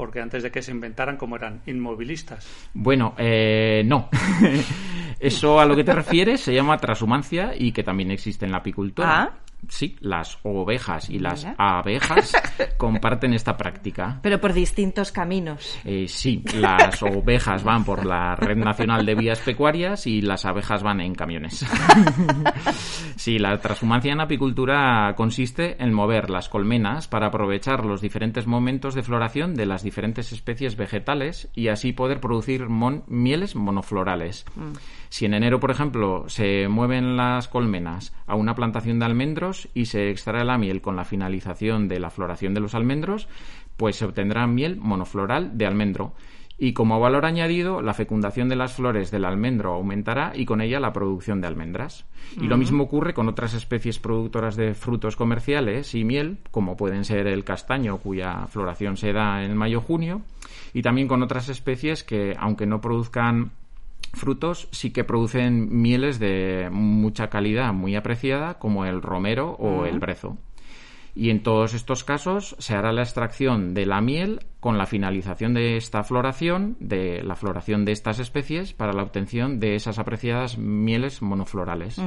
Porque 0.01 0.23
antes 0.23 0.43
de 0.43 0.51
que 0.51 0.63
se 0.63 0.71
inventaran, 0.71 1.19
como 1.19 1.37
eran? 1.37 1.61
Inmovilistas. 1.67 2.49
Bueno, 2.73 3.15
eh, 3.19 3.83
no. 3.85 4.09
Eso 5.21 5.61
a 5.61 5.67
lo 5.67 5.77
que 5.77 5.85
te 5.85 5.93
refieres 5.93 6.41
se 6.41 6.55
llama 6.55 6.79
transhumancia 6.79 7.53
y 7.55 7.71
que 7.73 7.83
también 7.83 8.11
existe 8.11 8.47
en 8.47 8.53
la 8.53 8.59
apicultura. 8.59 9.25
Ah. 9.25 9.31
Sí, 9.69 9.97
las 10.01 10.39
ovejas 10.43 11.09
y 11.11 11.19
las 11.19 11.45
Mira. 11.45 11.55
abejas 11.59 12.33
comparten 12.77 13.35
esta 13.35 13.57
práctica. 13.57 14.19
Pero 14.23 14.41
por 14.41 14.53
distintos 14.53 15.13
caminos. 15.13 15.79
Eh, 15.85 16.07
sí, 16.09 16.43
las 16.55 17.03
ovejas 17.03 17.63
van 17.63 17.85
por 17.85 18.05
la 18.05 18.35
Red 18.37 18.57
Nacional 18.57 19.05
de 19.07 19.15
Vías 19.15 19.39
Pecuarias 19.41 20.07
y 20.07 20.23
las 20.23 20.45
abejas 20.45 20.83
van 20.83 21.01
en 21.01 21.15
camiones. 21.15 21.65
sí, 23.17 23.39
la 23.39 23.59
transhumancia 23.61 24.13
en 24.13 24.21
apicultura 24.21 25.15
consiste 25.17 25.83
en 25.83 25.93
mover 25.93 26.31
las 26.31 26.49
colmenas 26.49 27.09
para 27.09 27.27
aprovechar 27.29 27.85
los 27.85 28.01
diferentes 28.01 28.47
momentos 28.47 28.95
de 28.95 29.03
floración 29.03 29.55
de 29.55 29.67
las 29.67 29.83
diferentes 29.83 30.33
especies 30.33 30.77
vegetales 30.77 31.49
y 31.55 31.69
así 31.69 31.93
poder 31.93 32.21
producir 32.21 32.69
mon- 32.69 33.05
mieles 33.09 33.55
monoflorales. 33.57 34.45
Si 35.11 35.27
en 35.27 35.35
enero, 35.35 35.59
por 35.59 35.73
ejemplo, 35.73 36.25
se 36.29 36.69
mueven 36.69 37.17
las 37.17 37.49
colmenas 37.49 38.15
a 38.27 38.37
una 38.37 38.55
plantación 38.55 39.01
de 39.01 39.07
almendros 39.07 39.69
y 39.75 39.87
se 39.87 40.09
extrae 40.09 40.45
la 40.45 40.57
miel 40.57 40.81
con 40.81 40.95
la 40.95 41.05
finalización 41.05 41.89
de 41.89 41.99
la 41.99 42.11
floración 42.11 42.55
de 42.55 42.61
los 42.61 42.77
almendros, 42.77 43.29
pues 43.77 43.97
se 43.97 44.05
obtendrá 44.05 44.47
miel 44.47 44.77
monofloral 44.77 45.59
de 45.59 45.67
almendro. 45.67 46.15
Y 46.63 46.75
como 46.75 47.01
valor 47.01 47.25
añadido, 47.25 47.83
la 47.83 47.95
fecundación 47.95 48.49
de 48.49 48.55
las 48.55 48.75
flores 48.75 49.11
del 49.11 49.25
almendro 49.25 49.73
aumentará 49.73 50.33
y 50.35 50.45
con 50.45 50.61
ella 50.61 50.79
la 50.79 50.93
producción 50.93 51.41
de 51.41 51.49
almendras. 51.49 52.05
Y 52.41 52.47
lo 52.47 52.57
mismo 52.57 52.85
ocurre 52.85 53.15
con 53.15 53.29
otras 53.29 53.55
especies 53.55 53.99
productoras 53.99 54.57
de 54.57 54.75
frutos 54.75 55.17
comerciales 55.17 55.95
y 55.95 56.05
miel, 56.05 56.39
como 56.51 56.77
pueden 56.77 57.05
ser 57.05 57.27
el 57.27 57.45
castaño, 57.45 57.97
cuya 57.97 58.47
floración 58.47 58.97
se 58.97 59.13
da 59.13 59.43
en 59.43 59.57
mayo-junio, 59.57 60.21
y 60.75 60.83
también 60.83 61.09
con 61.09 61.23
otras 61.23 61.49
especies 61.49 62.05
que, 62.05 62.37
aunque 62.39 62.67
no 62.67 62.83
produzcan 62.83 63.53
frutos 64.13 64.69
sí 64.73 64.93
que 64.93 65.05
producen 65.05 65.69
mieles 65.83 66.19
de 66.19 66.69
mucha 66.71 67.29
calidad, 67.29 67.73
muy 67.73 67.97
apreciada, 67.97 68.59
como 68.59 68.85
el 68.85 69.03
romero 69.03 69.53
o 69.53 69.87
el 69.87 69.99
brezo. 69.99 70.37
Y 71.15 71.31
en 71.31 71.43
todos 71.43 71.75
estos 71.75 72.05
casos 72.05 72.55
se 72.59 72.75
hará 72.75 72.93
la 72.93 73.03
extracción 73.03 73.75
de 73.75 73.85
la 73.85 74.01
miel 74.01 74.41
con 74.61 74.79
la 74.79 74.87
finalización 74.87 75.55
de 75.55 75.77
esta 75.77 76.05
floración, 76.05 76.77
de 76.79 77.23
la 77.23 77.35
floración 77.35 77.85
de 77.85 77.93
estas 77.93 78.21
especies, 78.21 78.73
para 78.73 78.93
la 78.93 79.03
obtención 79.03 79.59
de 79.59 79.75
esas 79.75 79.99
apreciadas 79.99 80.57
mieles 80.57 81.21
monoflorales. 81.21 82.01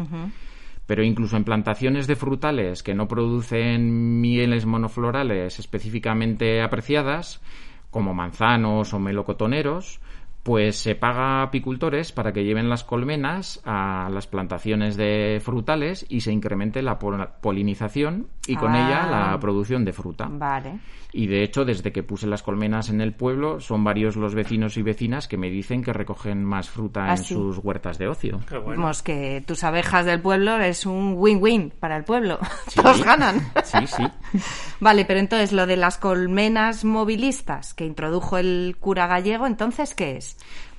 Pero 0.85 1.03
incluso 1.03 1.37
en 1.37 1.43
plantaciones 1.43 2.07
de 2.07 2.15
frutales 2.15 2.83
que 2.83 2.93
no 2.93 3.07
producen 3.07 4.21
mieles 4.21 4.65
monoflorales 4.65 5.59
específicamente 5.59 6.61
apreciadas, 6.61 7.41
como 7.89 8.13
manzanos 8.13 8.93
o 8.93 8.99
melocotoneros, 8.99 9.99
pues 10.43 10.75
se 10.75 10.93
paga 10.95 11.39
a 11.39 11.43
apicultores 11.43 12.11
para 12.11 12.33
que 12.33 12.43
lleven 12.43 12.69
las 12.69 12.83
colmenas 12.83 13.61
a 13.63 14.09
las 14.11 14.27
plantaciones 14.27 14.97
de 14.97 15.41
frutales 15.41 16.05
y 16.09 16.19
se 16.19 16.33
incremente 16.33 16.81
la 16.81 16.99
polinización 16.99 18.27
y 18.45 18.55
con 18.57 18.75
ella 18.75 19.07
la 19.09 19.31
Ah. 19.33 19.39
producción 19.39 19.85
de 19.85 19.93
fruta. 19.93 20.27
Vale. 20.29 20.79
Y 21.15 21.27
de 21.27 21.43
hecho, 21.43 21.63
desde 21.63 21.91
que 21.91 22.01
puse 22.01 22.25
las 22.25 22.41
colmenas 22.41 22.89
en 22.89 22.99
el 22.99 23.13
pueblo, 23.13 23.59
son 23.61 23.83
varios 23.83 24.15
los 24.15 24.33
vecinos 24.33 24.77
y 24.77 24.81
vecinas 24.81 25.27
que 25.27 25.37
me 25.37 25.49
dicen 25.51 25.83
que 25.83 25.93
recogen 25.93 26.43
más 26.43 26.69
fruta 26.71 27.05
Ah, 27.05 27.11
en 27.11 27.17
sí. 27.19 27.35
sus 27.35 27.59
huertas 27.59 27.99
de 27.99 28.07
ocio. 28.07 28.39
Qué 28.49 28.57
bueno. 28.57 28.81
Vamos, 28.81 29.03
que 29.03 29.43
tus 29.45 29.63
abejas 29.63 30.05
del 30.07 30.21
pueblo 30.21 30.57
es 30.57 30.87
un 30.87 31.13
win-win 31.15 31.71
para 31.79 31.95
el 31.97 32.03
pueblo. 32.03 32.39
Sí. 32.67 32.81
Todos 32.81 33.03
ganan. 33.03 33.39
Sí, 33.63 33.85
sí. 33.85 34.03
Vale, 34.79 35.05
pero 35.05 35.19
entonces 35.19 35.51
lo 35.53 35.67
de 35.67 35.77
las 35.77 35.97
colmenas 35.99 36.83
movilistas 36.83 37.73
que 37.75 37.85
introdujo 37.85 38.37
el 38.39 38.75
cura 38.79 39.05
gallego, 39.05 39.45
entonces, 39.45 39.93
¿qué 39.93 40.17
es? 40.17 40.32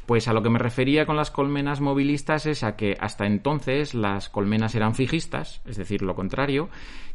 Pues 0.06 0.28
a 0.28 0.34
lo 0.34 0.42
que 0.42 0.50
me 0.50 0.58
refería 0.58 1.06
con 1.06 1.16
las 1.16 1.30
colmenas 1.30 1.80
movilistas 1.80 2.44
es 2.44 2.62
a 2.62 2.76
que 2.76 2.96
hasta 3.00 3.26
entonces 3.26 3.94
las 3.94 4.28
colmenas 4.28 4.74
eran 4.74 4.94
fijistas, 4.94 5.62
es 5.64 5.78
decir, 5.78 6.02
lo 6.02 6.14
contrario, 6.14 6.68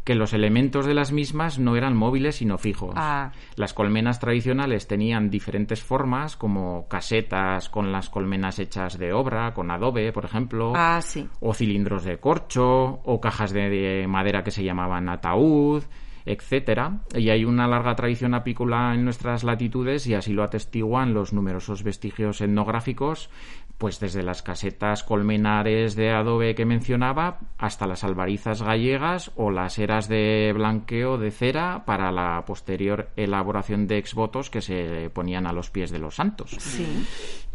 que 0.03 0.15
los 0.15 0.33
elementos 0.33 0.87
de 0.87 0.95
las 0.95 1.11
mismas 1.11 1.59
no 1.59 1.75
eran 1.75 1.95
móviles 1.95 2.37
sino 2.37 2.57
fijos. 2.57 2.95
Ah. 2.95 3.31
Las 3.55 3.75
colmenas 3.75 4.19
tradicionales 4.19 4.87
tenían 4.87 5.29
diferentes 5.29 5.83
formas, 5.83 6.35
como 6.35 6.87
casetas 6.87 7.69
con 7.69 7.91
las 7.91 8.09
colmenas 8.09 8.57
hechas 8.57 8.97
de 8.97 9.13
obra, 9.13 9.53
con 9.53 9.69
adobe, 9.69 10.11
por 10.11 10.25
ejemplo. 10.25 10.73
Ah, 10.75 10.99
sí. 11.03 11.27
o 11.41 11.53
cilindros 11.53 12.05
de 12.05 12.17
corcho, 12.17 13.01
o 13.03 13.21
cajas 13.21 13.51
de, 13.51 13.69
de 13.69 14.07
madera 14.07 14.43
que 14.43 14.49
se 14.51 14.63
llamaban 14.63 15.09
ataúd, 15.09 15.83
etcétera. 16.25 17.01
Y 17.15 17.29
hay 17.29 17.45
una 17.45 17.67
larga 17.67 17.95
tradición 17.95 18.33
apícola 18.33 18.93
en 18.93 19.03
nuestras 19.03 19.43
latitudes 19.43 20.07
y 20.07 20.13
así 20.13 20.33
lo 20.33 20.43
atestiguan 20.43 21.13
los 21.13 21.33
numerosos 21.33 21.83
vestigios 21.83 22.41
etnográficos, 22.41 23.29
pues 23.77 23.99
desde 23.99 24.23
las 24.23 24.43
casetas 24.43 25.03
colmenares 25.03 25.95
de 25.95 26.11
adobe 26.11 26.53
que 26.53 26.65
mencionaba 26.65 27.39
hasta 27.57 27.87
las 27.87 28.03
albarizas 28.03 28.61
gallegas 28.61 29.31
o 29.35 29.51
las 29.51 29.79
eras 29.79 30.09
de 30.09 30.51
blanqueo 30.53 31.17
de 31.17 31.31
cera 31.31 31.85
para 31.85 32.11
la 32.11 32.43
posterior 32.45 33.09
elaboración 33.15 33.87
de 33.87 33.97
exvotos 33.97 34.49
que 34.49 34.61
se 34.61 35.09
ponían 35.13 35.47
a 35.47 35.53
los 35.53 35.69
pies 35.69 35.91
de 35.91 35.99
los 35.99 36.15
santos. 36.15 36.57
Sí. 36.59 36.85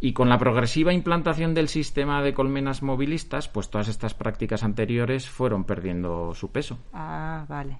Y 0.01 0.13
con 0.13 0.29
la 0.29 0.39
progresiva 0.39 0.93
implantación 0.93 1.55
del 1.55 1.69
sistema 1.69 2.23
de 2.23 2.35
colmenas 2.35 2.83
movilistas, 2.83 3.49
pues 3.49 3.69
todas 3.69 3.89
estas 3.89 4.15
prácticas 4.15 4.65
anteriores 4.65 5.29
fueron 5.29 5.65
perdiendo 5.65 6.35
su 6.35 6.51
peso. 6.51 6.79
Ah, 6.93 7.45
vale. 7.49 7.79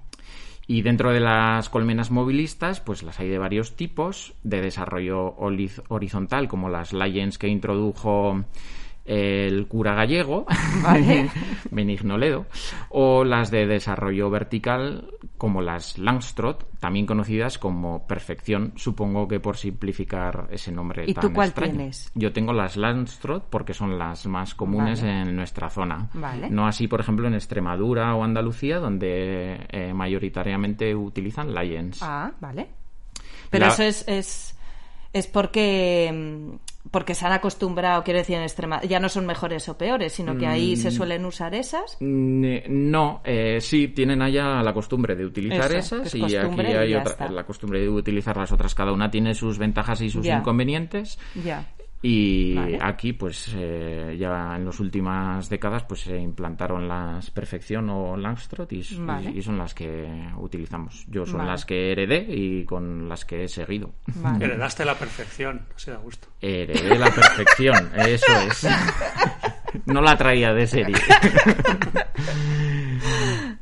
Y 0.67 0.81
dentro 0.81 1.11
de 1.11 1.19
las 1.19 1.69
colmenas 1.69 2.09
movilistas, 2.09 2.79
pues 2.79 3.03
las 3.03 3.19
hay 3.19 3.29
de 3.29 3.37
varios 3.37 3.75
tipos, 3.75 4.33
de 4.43 4.61
desarrollo 4.61 5.35
horizontal, 5.89 6.47
como 6.47 6.69
las 6.69 6.91
Lions 6.91 7.37
que 7.37 7.47
introdujo 7.47 8.43
el 9.05 9.67
cura 9.67 9.93
gallego, 9.93 10.45
Vale. 10.83 11.29
Benigno 11.71 12.17
Ledo, 12.17 12.45
o 12.89 13.23
las 13.23 13.51
de 13.51 13.67
desarrollo 13.67 14.29
vertical, 14.29 15.07
como 15.37 15.61
las 15.61 15.97
Langstroth, 15.97 16.63
también 16.79 17.05
conocidas 17.05 17.57
como 17.59 18.07
perfección, 18.07 18.73
supongo 18.75 19.27
que 19.27 19.39
por 19.39 19.57
simplificar 19.57 20.47
ese 20.51 20.71
nombre 20.71 21.03
¿Y 21.07 21.13
tan 21.13 21.21
tú 21.21 21.33
cuál 21.33 21.49
extraño. 21.49 21.73
tienes? 21.73 22.11
Yo 22.15 22.31
tengo 22.33 22.53
las 22.53 22.77
Langstroth 22.77 23.43
porque 23.49 23.73
son 23.73 23.97
las 23.99 24.25
más 24.25 24.55
comunes 24.55 25.01
Vale. 25.01 25.21
en 25.21 25.35
nuestra 25.35 25.69
zona. 25.69 26.09
Vale. 26.13 26.49
No 26.49 26.65
así, 26.67 26.87
por 26.87 26.99
ejemplo, 27.01 27.27
en 27.27 27.35
Extremadura 27.35 28.15
o 28.15 28.23
Andalucía, 28.23 28.79
donde 28.79 29.65
eh, 29.69 29.93
mayoritariamente 29.93 30.95
utilizan 30.95 31.53
Lions. 31.53 31.99
Ah, 32.01 32.31
vale. 32.39 32.67
Pero 33.49 33.67
La- 33.67 33.73
eso 33.73 33.83
es, 33.83 34.03
es, 34.07 34.54
es 35.15 35.27
porque, 35.27 36.11
mm, 36.13 36.89
porque 36.91 37.15
se 37.15 37.25
han 37.25 37.31
acostumbrado, 37.31 38.03
quiero 38.03 38.19
decir, 38.19 38.35
en 38.35 38.43
extrema, 38.43 38.81
ya 38.83 38.99
no 38.99 39.07
son 39.09 39.25
mejores 39.25 39.67
o 39.69 39.77
peores, 39.77 40.11
sino 40.13 40.37
que 40.37 40.45
ahí 40.45 40.73
Mm. 40.73 40.77
se 40.77 40.91
suelen 40.91 41.25
usar 41.25 41.55
esas. 41.55 41.97
Mm, 42.01 42.45
No, 42.67 43.21
eh, 43.23 43.59
sí, 43.61 43.87
tienen 43.87 44.21
allá 44.21 44.61
la 44.61 44.73
costumbre 44.73 45.15
de 45.15 45.25
utilizar 45.25 45.71
Eso, 45.73 46.01
esas 46.01 46.13
y 46.15 46.23
aquí 46.35 46.61
y 46.61 46.65
hay 46.65 46.93
otra- 46.95 47.11
está. 47.13 47.29
la 47.31 47.43
costumbre 47.45 47.79
de 47.79 47.89
utilizar 47.89 48.35
las 48.37 48.51
otras. 48.51 48.75
Cada 48.75 48.91
una 48.91 49.09
tiene 49.09 49.33
sus 49.33 49.57
ventajas 49.57 50.01
y 50.01 50.09
sus 50.09 50.25
Ya. 50.25 50.37
inconvenientes. 50.37 51.17
Ya. 51.43 51.65
Y 52.07 52.53
Vale. 52.53 52.77
aquí, 52.81 53.13
pues 53.13 53.51
eh, 53.55 54.15
ya 54.19 54.55
en 54.55 54.63
las 54.65 54.79
últimas 54.79 55.49
décadas, 55.49 55.83
pues 55.85 56.01
se 56.01 56.15
implantaron 56.19 56.87
las 56.87 57.31
Perfección 57.31 57.89
o 57.89 58.15
Langstroth 58.15 58.71
y, 58.73 58.81
s- 58.81 58.95
Vale. 58.99 59.31
y 59.31 59.41
son 59.41 59.57
las 59.57 59.73
que 59.73 60.07
utilizamos. 60.37 61.03
Yo 61.09 61.25
son 61.25 61.39
Vale. 61.39 61.49
las 61.51 61.65
que 61.65 61.91
heredé 61.93 62.23
y 62.29 62.63
con 62.63 63.09
las 63.09 63.25
que 63.25 63.45
he 63.45 63.47
seguido. 63.47 63.91
Vale. 64.17 64.45
Heredaste 64.45 64.85
la 64.85 64.93
perfección, 64.93 65.65
así 65.75 65.89
da 65.89 65.97
gusto. 65.97 66.27
Heredé 66.41 66.99
la 66.99 67.09
perfección, 67.09 67.89
eso 67.95 68.31
es. 68.49 68.67
No 69.87 70.01
la 70.01 70.15
traía 70.17 70.53
de 70.53 70.67
serie. 70.67 70.95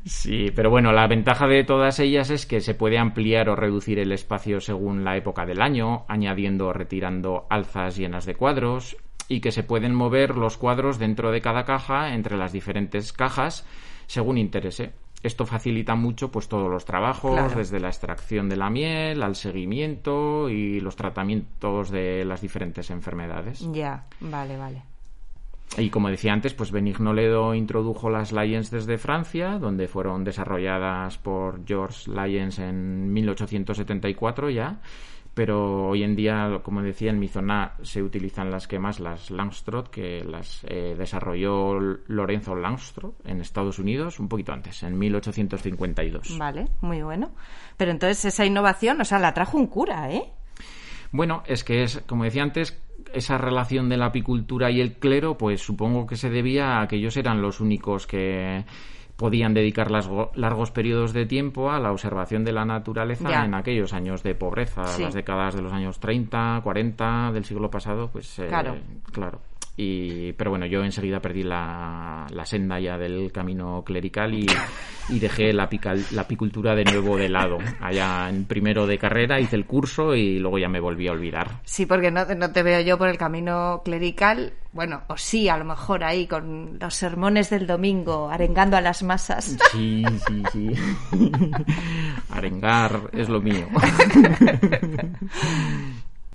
Sí, 0.04 0.50
pero 0.54 0.68
bueno, 0.70 0.92
la 0.92 1.06
ventaja 1.06 1.46
de 1.46 1.64
todas 1.64 1.98
ellas 1.98 2.30
es 2.30 2.44
que 2.46 2.60
se 2.60 2.74
puede 2.74 2.98
ampliar 2.98 3.48
o 3.48 3.56
reducir 3.56 3.98
el 3.98 4.12
espacio 4.12 4.60
según 4.60 5.02
la 5.02 5.16
época 5.16 5.46
del 5.46 5.62
año, 5.62 6.04
añadiendo 6.08 6.68
o 6.68 6.72
retirando 6.72 7.46
alzas 7.48 7.96
llenas 7.96 8.26
de 8.26 8.34
cuadros, 8.34 8.96
y 9.28 9.40
que 9.40 9.52
se 9.52 9.62
pueden 9.62 9.94
mover 9.94 10.36
los 10.36 10.58
cuadros 10.58 10.98
dentro 10.98 11.30
de 11.32 11.40
cada 11.40 11.64
caja 11.64 12.14
entre 12.14 12.36
las 12.36 12.52
diferentes 12.52 13.12
cajas 13.12 13.66
según 14.06 14.36
interese. 14.36 14.92
Esto 15.22 15.46
facilita 15.46 15.94
mucho 15.94 16.30
pues 16.30 16.48
todos 16.48 16.70
los 16.70 16.84
trabajos, 16.84 17.32
Claro. 17.32 17.56
desde 17.56 17.80
la 17.80 17.88
extracción 17.88 18.50
de 18.50 18.56
la 18.56 18.68
miel 18.68 19.22
al 19.22 19.34
seguimiento 19.36 20.50
y 20.50 20.80
los 20.80 20.96
tratamientos 20.96 21.90
de 21.90 22.26
las 22.26 22.42
diferentes 22.42 22.90
enfermedades. 22.90 23.66
Ya, 23.72 24.04
vale, 24.20 24.58
vale. 24.58 24.82
Y 25.76 25.90
como 25.90 26.08
decía 26.08 26.32
antes, 26.32 26.54
pues 26.54 26.70
Benigno 26.70 27.12
Ledo 27.12 27.52
introdujo 27.54 28.08
las 28.08 28.32
Lions 28.32 28.70
desde 28.70 28.96
Francia, 28.96 29.58
donde 29.58 29.88
fueron 29.88 30.22
desarrolladas 30.22 31.18
por 31.18 31.66
George 31.66 32.10
Lyons 32.10 32.60
en 32.60 33.12
1874 33.12 34.50
ya. 34.50 34.80
Pero 35.34 35.88
hoy 35.88 36.04
en 36.04 36.14
día, 36.14 36.60
como 36.62 36.80
decía, 36.80 37.10
en 37.10 37.18
mi 37.18 37.26
zona 37.26 37.72
se 37.82 38.04
utilizan 38.04 38.52
las 38.52 38.68
que 38.68 38.78
más, 38.78 39.00
las 39.00 39.32
Langstroth, 39.32 39.88
que 39.88 40.22
las 40.22 40.64
eh, 40.68 40.94
desarrolló 40.96 41.80
Lorenzo 42.06 42.54
Langstroth 42.54 43.26
en 43.26 43.40
Estados 43.40 43.80
Unidos 43.80 44.20
un 44.20 44.28
poquito 44.28 44.52
antes, 44.52 44.84
en 44.84 44.96
1852. 44.96 46.38
Vale, 46.38 46.68
muy 46.82 47.02
bueno. 47.02 47.32
Pero 47.76 47.90
entonces 47.90 48.26
esa 48.26 48.46
innovación, 48.46 49.00
o 49.00 49.04
sea, 49.04 49.18
la 49.18 49.34
trajo 49.34 49.58
un 49.58 49.66
cura, 49.66 50.12
¿eh? 50.12 50.30
Bueno, 51.10 51.42
es 51.46 51.64
que 51.64 51.82
es, 51.82 52.00
como 52.06 52.22
decía 52.22 52.44
antes, 52.44 52.80
esa 53.12 53.38
relación 53.38 53.88
de 53.88 53.96
la 53.96 54.06
apicultura 54.06 54.70
y 54.70 54.80
el 54.80 54.94
clero, 54.94 55.36
pues 55.38 55.60
supongo 55.60 56.06
que 56.06 56.16
se 56.16 56.30
debía 56.30 56.80
a 56.80 56.88
que 56.88 56.96
ellos 56.96 57.16
eran 57.16 57.40
los 57.42 57.60
únicos 57.60 58.06
que 58.06 58.64
podían 59.16 59.54
dedicar 59.54 59.92
largo- 59.92 60.32
largos 60.34 60.72
periodos 60.72 61.12
de 61.12 61.24
tiempo 61.24 61.70
a 61.70 61.78
la 61.78 61.92
observación 61.92 62.42
de 62.44 62.52
la 62.52 62.64
naturaleza 62.64 63.30
Ya. 63.30 63.44
en 63.44 63.54
aquellos 63.54 63.92
años 63.92 64.24
de 64.24 64.34
pobreza, 64.34 64.84
Sí. 64.88 65.02
las 65.04 65.14
décadas 65.14 65.54
de 65.54 65.62
los 65.62 65.72
años 65.72 66.00
30, 66.00 66.60
40 66.64 67.30
del 67.32 67.44
siglo 67.44 67.70
pasado, 67.70 68.10
pues 68.10 68.36
eh, 68.40 68.46
Claro. 68.48 68.74
Y, 69.76 70.32
pero 70.34 70.50
bueno, 70.50 70.66
yo 70.66 70.84
enseguida 70.84 71.18
perdí 71.20 71.42
la, 71.42 72.26
la 72.30 72.46
senda 72.46 72.78
ya 72.78 72.96
del 72.96 73.32
camino 73.32 73.82
clerical 73.84 74.32
y, 74.32 74.46
y 75.08 75.18
dejé 75.18 75.52
la, 75.52 75.68
pical- 75.68 76.06
la 76.12 76.22
apicultura 76.22 76.76
de 76.76 76.84
nuevo 76.84 77.16
de 77.16 77.28
lado. 77.28 77.58
Allá 77.80 78.28
en 78.30 78.44
primero 78.44 78.86
de 78.86 78.98
carrera 78.98 79.40
hice 79.40 79.56
el 79.56 79.66
curso 79.66 80.14
y 80.14 80.38
luego 80.38 80.58
ya 80.60 80.68
me 80.68 80.78
volví 80.78 81.08
a 81.08 81.12
olvidar. 81.12 81.60
Sí, 81.64 81.86
porque 81.86 82.12
no, 82.12 82.24
no 82.24 82.52
te 82.52 82.62
veo 82.62 82.80
yo 82.82 82.96
por 82.98 83.08
el 83.08 83.18
camino 83.18 83.82
clerical. 83.84 84.52
Bueno, 84.72 85.02
o 85.08 85.16
sí, 85.16 85.48
a 85.48 85.56
lo 85.56 85.64
mejor 85.64 86.04
ahí 86.04 86.28
con 86.28 86.78
los 86.80 86.94
sermones 86.94 87.50
del 87.50 87.66
domingo, 87.66 88.28
arengando 88.30 88.76
a 88.76 88.80
las 88.80 89.02
masas. 89.02 89.56
Sí, 89.72 90.04
sí, 90.28 90.42
sí. 90.52 90.70
Arengar 92.30 93.10
es 93.12 93.28
lo 93.28 93.40
mío. 93.40 93.66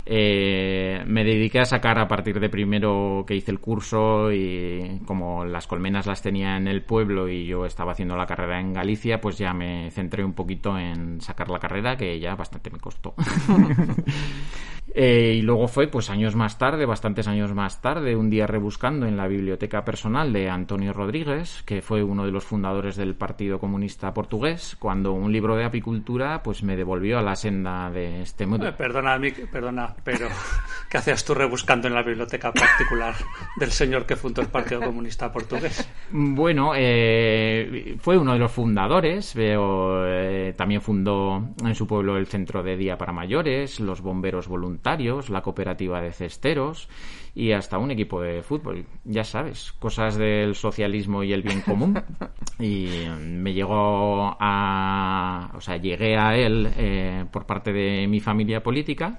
Eh, 0.06 1.02
me 1.06 1.24
dediqué 1.24 1.60
a 1.60 1.64
sacar 1.64 1.98
a 1.98 2.08
partir 2.08 2.40
de 2.40 2.48
primero 2.48 3.24
que 3.26 3.34
hice 3.34 3.50
el 3.50 3.60
curso 3.60 4.32
y 4.32 5.00
como 5.06 5.44
las 5.44 5.66
colmenas 5.66 6.06
las 6.06 6.22
tenía 6.22 6.56
en 6.56 6.66
el 6.68 6.82
pueblo 6.82 7.28
y 7.28 7.46
yo 7.46 7.66
estaba 7.66 7.92
haciendo 7.92 8.16
la 8.16 8.26
carrera 8.26 8.60
en 8.60 8.72
Galicia, 8.72 9.20
pues 9.20 9.38
ya 9.38 9.52
me 9.52 9.90
centré 9.90 10.24
un 10.24 10.32
poquito 10.32 10.78
en 10.78 11.20
sacar 11.20 11.50
la 11.50 11.58
carrera 11.58 11.96
que 11.96 12.18
ya 12.18 12.34
bastante 12.34 12.70
me 12.70 12.78
costó. 12.78 13.14
Eh, 14.94 15.34
y 15.38 15.42
luego 15.42 15.68
fue, 15.68 15.88
pues 15.88 16.10
años 16.10 16.34
más 16.34 16.58
tarde, 16.58 16.84
bastantes 16.86 17.28
años 17.28 17.54
más 17.54 17.80
tarde, 17.80 18.16
un 18.16 18.30
día 18.30 18.46
rebuscando 18.46 19.06
en 19.06 19.16
la 19.16 19.28
biblioteca 19.28 19.84
personal 19.84 20.32
de 20.32 20.50
Antonio 20.50 20.92
Rodríguez, 20.92 21.62
que 21.64 21.80
fue 21.82 22.02
uno 22.02 22.24
de 22.24 22.32
los 22.32 22.44
fundadores 22.44 22.96
del 22.96 23.14
Partido 23.14 23.58
Comunista 23.58 24.12
Portugués, 24.12 24.76
cuando 24.78 25.12
un 25.12 25.32
libro 25.32 25.56
de 25.56 25.64
apicultura 25.64 26.42
pues 26.42 26.62
me 26.62 26.76
devolvió 26.76 27.18
a 27.18 27.22
la 27.22 27.36
senda 27.36 27.90
de 27.90 28.22
este 28.22 28.46
mundo. 28.46 28.66
Eh, 28.66 28.72
perdona, 28.72 29.18
Mick, 29.18 29.48
perdona, 29.48 29.94
pero 30.02 30.28
¿qué 30.90 30.98
hacías 30.98 31.24
tú 31.24 31.34
rebuscando 31.34 31.86
en 31.86 31.94
la 31.94 32.02
biblioteca 32.02 32.52
particular 32.52 33.14
del 33.56 33.70
señor 33.70 34.06
que 34.06 34.16
fundó 34.16 34.42
el 34.42 34.48
Partido 34.48 34.80
Comunista 34.80 35.30
Portugués? 35.30 35.88
Bueno, 36.10 36.72
eh, 36.74 37.96
fue 38.00 38.18
uno 38.18 38.32
de 38.32 38.38
los 38.38 38.50
fundadores, 38.50 39.34
veo, 39.34 40.04
eh, 40.06 40.52
también 40.56 40.80
fundó 40.80 41.50
en 41.64 41.74
su 41.74 41.86
pueblo 41.86 42.16
el 42.16 42.26
Centro 42.26 42.62
de 42.62 42.76
Día 42.76 42.98
para 42.98 43.12
Mayores, 43.12 43.78
los 43.80 44.00
Bomberos 44.00 44.48
Voluntarios, 44.48 44.79
voluntarios, 44.80 45.30
la 45.30 45.42
cooperativa 45.42 46.00
de 46.00 46.12
cesteros 46.12 46.88
y 47.34 47.52
hasta 47.52 47.78
un 47.78 47.90
equipo 47.90 48.20
de 48.20 48.42
fútbol. 48.42 48.86
Ya 49.04 49.24
sabes, 49.24 49.72
cosas 49.72 50.16
del 50.16 50.54
socialismo 50.54 51.22
y 51.22 51.32
el 51.32 51.42
bien 51.42 51.60
común. 51.66 52.00
Y 52.58 52.88
me 53.18 53.52
llegó 53.52 54.36
a. 54.40 55.52
O 55.54 55.60
sea, 55.60 55.76
llegué 55.76 56.16
a 56.16 56.36
él 56.36 56.68
eh, 56.76 57.24
por 57.30 57.46
parte 57.46 57.72
de 57.72 58.06
mi 58.08 58.20
familia 58.20 58.62
política. 58.62 59.18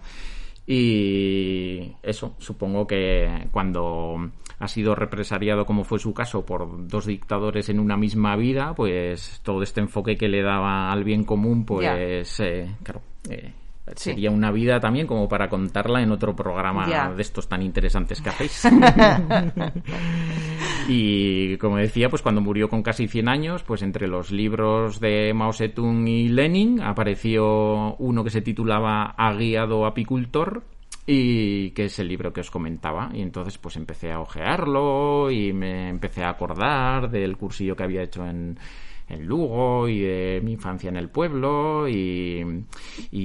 Y 0.65 1.91
eso, 2.03 2.35
supongo 2.39 2.87
que 2.87 3.47
cuando 3.51 4.31
ha 4.59 4.67
sido 4.67 4.95
represariado, 4.95 5.65
como 5.65 5.83
fue 5.83 5.99
su 5.99 6.13
caso, 6.13 6.45
por 6.45 6.87
dos 6.87 7.07
dictadores 7.07 7.69
en 7.69 7.79
una 7.79 7.97
misma 7.97 8.35
vida, 8.35 8.73
pues 8.75 9.41
todo 9.43 9.63
este 9.63 9.81
enfoque 9.81 10.15
que 10.15 10.29
le 10.29 10.43
daba 10.43 10.91
al 10.91 11.03
bien 11.03 11.23
común, 11.23 11.65
pues, 11.65 12.39
eh, 12.39 12.75
claro, 12.83 13.01
eh, 13.27 13.53
Sería 13.95 14.31
una 14.31 14.51
vida 14.51 14.79
también 14.79 15.07
como 15.07 15.27
para 15.27 15.49
contarla 15.49 16.01
en 16.01 16.11
otro 16.11 16.35
programa 16.35 17.13
de 17.15 17.21
estos 17.21 17.47
tan 17.47 17.61
interesantes 17.61 18.21
que 18.21 18.29
hacéis. 18.29 18.63
y 20.87 21.57
como 21.57 21.77
decía, 21.77 22.09
pues 22.09 22.21
cuando 22.21 22.41
murió 22.41 22.69
con 22.69 22.83
casi 22.83 23.07
100 23.07 23.29
años, 23.29 23.63
pues 23.63 23.81
entre 23.81 24.07
los 24.07 24.31
libros 24.31 24.99
de 24.99 25.33
Mao 25.33 25.53
Zedong 25.53 26.07
y 26.07 26.29
Lenin 26.29 26.81
apareció 26.81 27.95
uno 27.95 28.23
que 28.23 28.29
se 28.29 28.41
titulaba 28.41 29.13
A 29.17 29.33
guiado 29.33 29.85
apicultor 29.85 30.63
y 31.05 31.71
que 31.71 31.85
es 31.85 31.99
el 31.99 32.07
libro 32.07 32.31
que 32.31 32.41
os 32.41 32.51
comentaba. 32.51 33.09
Y 33.13 33.21
entonces 33.21 33.57
pues 33.57 33.75
empecé 33.75 34.11
a 34.11 34.19
ojearlo 34.19 35.31
y 35.31 35.53
me 35.53 35.89
empecé 35.89 36.23
a 36.23 36.29
acordar 36.29 37.09
del 37.09 37.37
cursillo 37.37 37.75
que 37.75 37.83
había 37.83 38.03
hecho 38.03 38.25
en 38.25 38.57
en 39.11 39.25
Lugo 39.25 39.87
y 39.87 39.99
de 39.99 40.41
mi 40.43 40.53
infancia 40.53 40.89
en 40.89 40.97
el 40.97 41.09
pueblo 41.09 41.87
y, 41.87 42.43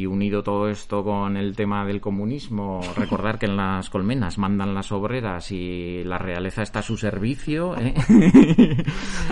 unido 0.07 0.43
todo 0.43 0.69
esto 0.69 1.05
con 1.05 1.37
el 1.37 1.57
tema 1.57 1.85
del 1.85 2.01
comunismo, 2.01 2.81
recordar 2.97 3.39
que 3.39 3.47
en 3.47 3.57
las 3.57 3.91
colmenas 3.91 4.39
mandan 4.39 4.75
las 4.75 4.93
obreras 4.93 5.51
y 5.53 6.03
la 6.05 6.19
realeza 6.19 6.63
está 6.63 6.81
a 6.81 6.83
su 6.83 6.97
servicio. 6.97 7.77
¿eh? 7.79 7.95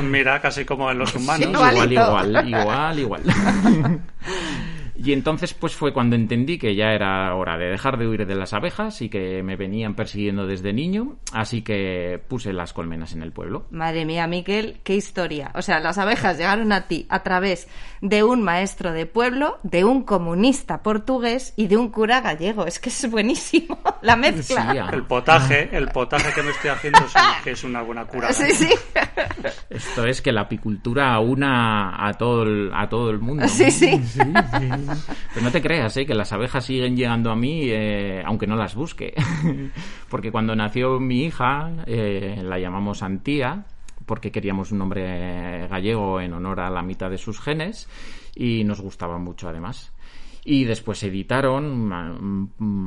Mira, 0.03 0.41
casi 0.41 0.65
como 0.65 0.91
en 0.91 0.99
los 0.99 1.15
humanos. 1.15 1.49
igual, 1.49 1.93
igual, 1.93 2.49
igual, 2.49 2.99
igual. 2.99 3.23
Y 4.97 5.13
entonces 5.13 5.55
pues 5.55 5.75
fue 5.75 5.93
cuando 5.93 6.17
entendí 6.17 6.59
que 6.59 6.75
ya 6.75 6.93
era 6.93 7.35
hora 7.35 7.59
de 7.59 7.67
dejar 7.67 7.99
de 7.99 8.07
huir 8.07 8.27
de 8.27 8.35
las 8.35 8.53
abejas 8.53 9.03
y 9.03 9.09
que 9.09 9.43
me 9.43 9.57
venían 9.57 9.95
persiguiendo 9.95 10.47
desde 10.47 10.73
niño, 10.73 11.17
así 11.33 11.63
que 11.63 12.23
puse 12.29 12.53
las 12.53 12.73
colmenas 12.73 13.13
en 13.13 13.23
el 13.23 13.33
pueblo. 13.33 13.67
Madre 13.71 14.05
mía, 14.05 14.27
Miquel, 14.27 14.81
qué 14.85 14.95
historia. 14.95 15.51
O 15.55 15.63
sea, 15.63 15.81
las 15.81 15.99
abejas 15.99 16.39
llegaron 16.39 16.73
a 16.73 16.87
ti 16.87 17.07
a 17.09 17.23
través 17.23 17.69
de 18.01 18.23
un 18.23 18.43
maestro 18.43 18.93
de 18.93 19.07
pueblo, 19.07 19.59
de 19.63 19.85
un 19.85 20.03
comunista 20.03 20.83
portugués 20.83 21.55
y 21.57 21.67
de 21.67 21.77
un 21.77 21.91
cura 21.91 22.21
gallego. 22.21 22.67
Es 22.67 22.79
que 22.79 22.91
es 22.91 23.11
buenísimo 23.11 23.79
la 24.03 24.17
mezcla. 24.17 24.91
el 24.93 25.05
potaje, 25.05 25.69
el 25.77 25.89
potaje 25.89 26.33
que 26.35 26.43
me 26.43 26.51
estoy 26.51 26.71
haciendo 26.71 27.01
es, 27.01 27.13
que 27.43 27.51
es 27.53 27.65
una 27.65 27.83
buena 27.83 28.05
cura. 28.05 28.33
Sí, 28.33 28.51
sí. 28.51 28.69
Esto 29.71 30.07
es 30.07 30.23
que 30.23 30.33
la 30.33 30.43
apicultura 30.43 31.19
una 31.19 32.07
a 32.07 32.13
todo 32.15 32.43
el, 32.45 32.71
a 32.75 32.89
todo 32.89 33.11
el 33.11 33.19
mundo. 33.19 33.49
Sí, 33.49 33.71
sí. 33.71 34.01
sí, 34.05 34.21
sí. 34.21 34.84
Pero 35.35 35.45
no 35.45 35.51
te 35.51 35.63
creas, 35.63 35.97
¿eh? 35.97 36.07
que 36.07 36.15
las 36.15 36.33
abejas 36.33 36.65
siguen 36.65 36.97
llegando 36.97 37.31
a 37.31 37.37
mí, 37.37 37.63
eh, 37.65 38.23
aunque 38.25 38.47
no 38.47 38.57
las 38.57 38.75
busque. 38.75 39.15
porque 40.09 40.31
cuando 40.31 40.55
nació 40.55 41.01
mi 41.01 41.25
hija, 41.25 41.71
eh, 41.87 42.41
la 42.43 42.59
llamamos 42.59 43.03
Antía, 43.03 43.65
porque 44.07 44.31
queríamos 44.31 44.73
un 44.73 44.79
nombre 44.79 45.67
gallego 45.69 46.21
en 46.21 46.33
honor 46.35 46.61
a 46.61 46.71
la 46.71 46.83
mitad 46.83 47.11
de 47.11 47.19
sus 47.19 47.41
genes, 47.41 47.89
y 48.35 48.65
nos 48.65 48.81
gustaba 48.81 49.19
mucho 49.19 49.49
además. 49.49 49.94
Y 50.47 50.65
después 50.65 51.03
editaron 51.03 51.91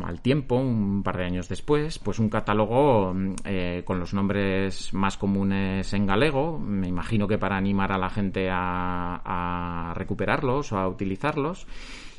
al 0.06 0.22
tiempo, 0.22 0.58
un 0.58 1.02
par 1.02 1.18
de 1.18 1.26
años 1.26 1.50
después, 1.50 1.98
pues 1.98 2.20
un 2.20 2.30
catálogo 2.30 3.16
eh, 3.46 3.82
con 3.84 4.00
los 4.00 4.14
nombres 4.14 4.94
más 4.94 5.18
comunes 5.18 5.92
en 5.94 6.06
galego, 6.06 6.60
me 6.60 6.88
imagino 6.88 7.28
que 7.28 7.40
para 7.40 7.58
animar 7.58 7.92
a 7.92 7.98
la 7.98 8.12
gente 8.12 8.50
a, 8.52 9.92
recuperarlos 9.96 10.72
o 10.72 10.78
a 10.78 10.88
utilizarlos. 10.88 11.66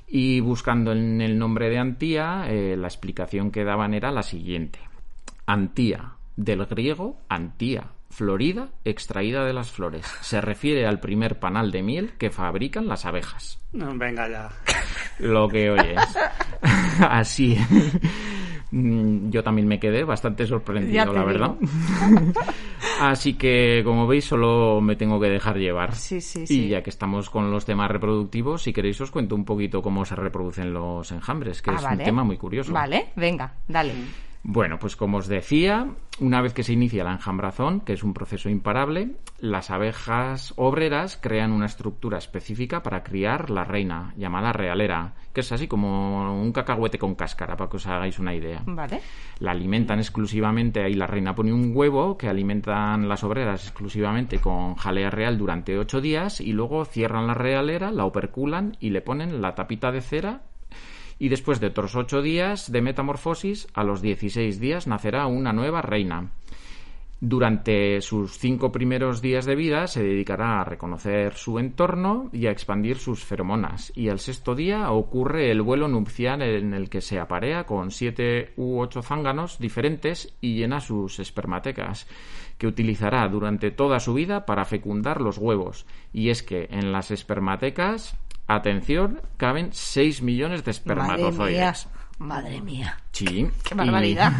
Y 0.09 0.41
buscando 0.41 0.91
en 0.91 1.21
el 1.21 1.39
nombre 1.39 1.69
de 1.69 1.79
Antía, 1.79 2.47
eh, 2.49 2.77
la 2.77 2.89
explicación 2.89 3.53
que 3.53 3.63
daban 3.63 3.95
era 3.95 4.11
la 4.11 4.23
siguiente. 4.23 4.81
Antía, 5.47 6.15
del 6.35 6.65
griego 6.65 7.19
Antía, 7.29 7.93
florida 8.11 8.71
extraída 8.85 9.45
de 9.45 9.53
las 9.53 9.71
flores. 9.71 10.07
Se 10.21 10.41
refiere 10.41 10.87
al 10.87 11.01
primer 11.01 11.39
panal 11.39 11.71
de 11.71 11.83
miel 11.83 12.13
que 12.19 12.31
fabrican 12.31 12.89
las 12.89 13.05
abejas. 13.05 13.59
venga 13.73 14.29
ya. 14.29 14.51
Lo 15.19 15.49
que 15.49 15.71
oyes. 15.71 16.01
Así. 17.01 17.57
Mm, 18.71 19.31
yo 19.31 19.43
también 19.43 19.67
me 19.67 19.81
quedé 19.81 20.05
bastante 20.05 20.47
sorprendido, 20.47 21.13
la 21.13 21.25
verdad. 21.25 21.55
Así 23.01 23.35
que, 23.35 23.83
como 23.85 24.07
veis, 24.07 24.25
solo 24.25 24.81
me 24.81 24.97
tengo 24.97 25.21
que 25.21 25.29
dejar 25.29 25.57
llevar. 25.57 25.95
Sí, 25.95 26.21
sí, 26.21 26.45
y 26.49 26.69
ya 26.69 26.83
que 26.83 26.91
estamos 26.91 27.31
con 27.31 27.51
los 27.51 27.65
temas 27.65 27.91
reproductivos, 27.91 28.63
si 28.63 28.73
queréis 28.73 29.01
os 29.01 29.11
cuento 29.11 29.35
un 29.35 29.45
poquito 29.45 29.81
cómo 29.81 30.05
se 30.05 30.17
reproducen 30.17 30.73
los 30.73 31.11
enjambres, 31.13 31.63
que 31.63 31.71
ah, 31.71 31.77
es 31.77 31.85
un 31.85 31.99
tema 31.99 32.25
muy 32.25 32.37
curioso. 32.37 32.73
Vale, 32.73 33.09
venga, 33.17 33.55
dale. 33.67 33.93
Bueno, 34.43 34.79
pues 34.79 34.97
como 34.97 35.19
os 35.19 35.29
decía, 35.29 35.89
una 36.21 36.41
vez 36.41 36.53
que 36.53 36.63
se 36.63 36.73
inicia 36.73 37.05
la 37.05 37.13
enjambrazón, 37.13 37.81
que 37.81 37.93
es 37.93 38.03
un 38.03 38.15
proceso 38.15 38.49
imparable, 38.49 39.17
las 39.39 39.71
abejas 39.71 40.53
obreras 40.57 41.19
crean 41.21 41.53
una 41.53 41.67
estructura 41.67 42.19
específica 42.19 42.83
para 42.83 43.03
criar 43.03 43.51
la 43.51 43.65
reina, 43.65 44.15
llamada 44.17 44.53
realera, 44.53 45.15
que 45.33 45.41
es 45.41 45.53
así 45.53 45.69
como 45.69 46.41
un 46.41 46.53
cacahuete 46.53 46.99
con 46.99 47.15
cáscara, 47.15 47.57
para 47.57 47.71
que 47.71 47.77
os 47.77 47.87
hagáis 47.87 48.19
una 48.19 48.35
idea. 48.35 48.63
Vale. 48.67 49.01
La 49.41 49.53
alimentan 49.53 49.99
exclusivamente, 49.99 50.83
ahí 50.83 50.95
la 50.95 51.07
reina 51.07 51.35
pone 51.35 51.53
un 51.53 51.73
huevo 51.75 52.17
que 52.17 52.29
alimentan 52.29 53.09
las 53.09 53.25
obreras 53.25 53.65
exclusivamente 53.65 54.41
con 54.41 54.75
jalea 54.77 55.11
real 55.11 55.39
durante 55.39 55.79
ocho 55.79 56.01
días 56.01 56.41
y 56.41 56.53
luego 56.53 56.85
cierran 56.85 57.27
la 57.27 57.35
realera, 57.35 57.91
la 57.91 58.05
operculan 58.05 58.77
y 58.81 58.91
le 58.91 59.03
ponen 59.03 59.41
la 59.41 59.55
tapita 59.55 59.93
de 59.93 60.01
cera 60.01 60.43
y 61.19 61.29
después 61.29 61.61
de 61.61 61.69
otros 61.69 61.97
ocho 61.97 62.23
días 62.23 62.71
de 62.71 62.83
metamorfosis, 62.83 63.69
a 63.75 63.85
los 63.85 64.03
16 64.03 64.61
días 64.61 64.87
nacerá 64.87 65.27
una 65.27 65.53
nueva 65.53 65.83
reina. 65.83 66.31
Durante 67.21 68.01
sus 68.01 68.39
cinco 68.39 68.71
primeros 68.71 69.21
días 69.21 69.45
de 69.45 69.57
vida 69.57 69.89
se 69.89 70.05
dedicará 70.05 70.61
a 70.61 70.65
reconocer 70.65 71.35
su 71.35 71.59
entorno 71.59 72.31
y 72.33 72.47
a 72.47 72.53
expandir 72.53 72.99
sus 72.99 73.25
feromonas. 73.25 73.91
Y 73.97 74.09
al 74.09 74.21
sexto 74.21 74.55
día 74.55 74.93
ocurre 74.93 75.51
el 75.51 75.61
vuelo 75.63 75.89
nupcial 75.89 76.43
en 76.43 76.75
el 76.75 76.89
que 76.89 77.01
se 77.01 77.19
aparea 77.19 77.65
con 77.65 77.91
siete 77.91 78.53
u 78.57 78.79
ocho 78.79 79.03
zánganos 79.03 79.59
diferentes 79.59 80.33
y 80.41 80.55
llena 80.55 80.81
sus 80.81 81.19
espermatecas, 81.19 82.07
que 82.57 82.69
utilizará 82.69 83.27
durante 83.27 83.73
toda 83.73 83.99
su 83.99 84.15
vida 84.15 84.47
para 84.47 84.65
fecundar 84.65 85.21
los 85.21 85.39
huevos. 85.39 85.87
Y 86.13 86.29
es 86.29 86.45
que 86.45 86.69
en 86.71 86.93
las 86.93 87.11
espermatecas 87.11 88.17
atención, 88.49 89.21
caben 89.37 89.69
6 89.73 90.23
millones 90.23 90.65
de 90.65 90.73
espermatozoides. 90.73 91.89
Madre 92.19 92.61
mía. 92.61 92.99
Sí. 93.13 93.49
Qué 93.69 93.75
barbaridad. 93.75 94.33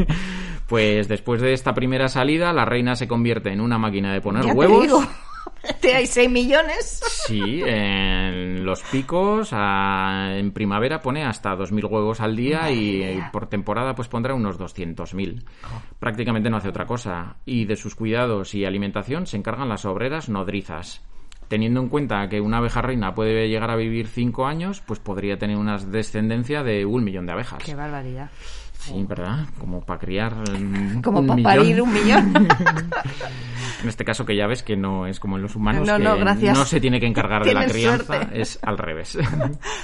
pues 0.68 1.08
después 1.08 1.42
de 1.42 1.52
esta 1.52 1.74
primera 1.74 2.08
salida, 2.08 2.52
la 2.52 2.64
reina 2.64 2.96
se 2.96 3.06
convierte 3.06 3.52
en 3.52 3.60
una 3.60 3.78
máquina 3.78 4.12
de 4.12 4.20
poner 4.22 4.46
huevos. 4.54 5.06
Te 5.80 5.94
hay 5.94 6.06
6 6.06 6.30
millones. 6.30 7.02
Sí, 7.26 7.62
en 7.62 8.64
los 8.64 8.82
picos 8.82 9.52
en 9.52 10.52
primavera 10.52 11.00
pone 11.00 11.24
hasta 11.24 11.54
2.000 11.54 11.90
huevos 11.90 12.20
al 12.20 12.34
día 12.34 12.70
y, 12.70 13.20
por 13.30 13.46
temporada 13.46 13.94
pues 13.94 14.08
pondrá 14.08 14.34
unos 14.34 14.58
200.000. 14.58 15.44
Prácticamente 15.98 16.48
no 16.48 16.56
hace 16.56 16.70
otra 16.70 16.86
cosa. 16.86 17.36
Y 17.44 17.66
de 17.66 17.76
sus 17.76 17.94
cuidados 17.94 18.54
y 18.54 18.64
alimentación 18.64 19.26
se 19.26 19.36
encargan 19.36 19.68
las 19.68 19.84
obreras 19.84 20.30
nodrizas 20.30 21.02
teniendo 21.50 21.80
en 21.80 21.88
cuenta 21.88 22.28
que 22.28 22.40
una 22.40 22.58
abeja 22.58 22.80
reina 22.80 23.12
puede 23.12 23.48
llegar 23.48 23.72
a 23.72 23.76
vivir 23.76 24.06
cinco 24.06 24.46
años, 24.46 24.80
pues 24.86 25.00
podría 25.00 25.36
tener 25.36 25.56
una 25.56 25.78
descendencia 25.78 26.62
de 26.62 26.86
un 26.86 27.02
millón 27.02 27.26
de 27.26 27.32
abejas. 27.32 27.60
Qué 27.64 27.74
barbaridad. 27.74 28.30
Sí, 28.78 29.04
¿verdad? 29.06 29.46
Como 29.58 29.84
para 29.84 29.98
criar 29.98 30.32
Como 31.02 31.26
para 31.26 31.42
parir 31.42 31.82
un 31.82 31.92
millón. 31.92 32.32
en 33.82 33.88
este 33.88 34.04
caso 34.04 34.24
que 34.24 34.36
ya 34.36 34.46
ves 34.46 34.62
que 34.62 34.76
no 34.76 35.08
es 35.08 35.18
como 35.18 35.36
en 35.36 35.42
los 35.42 35.56
humanos, 35.56 35.88
no, 35.88 35.96
que 35.96 36.04
no, 36.04 36.16
gracias. 36.18 36.56
no 36.56 36.64
se 36.64 36.80
tiene 36.80 37.00
que 37.00 37.06
encargar 37.06 37.44
de 37.44 37.52
la 37.52 37.66
crianza, 37.66 38.28
es 38.32 38.60
al 38.62 38.78
revés. 38.78 39.18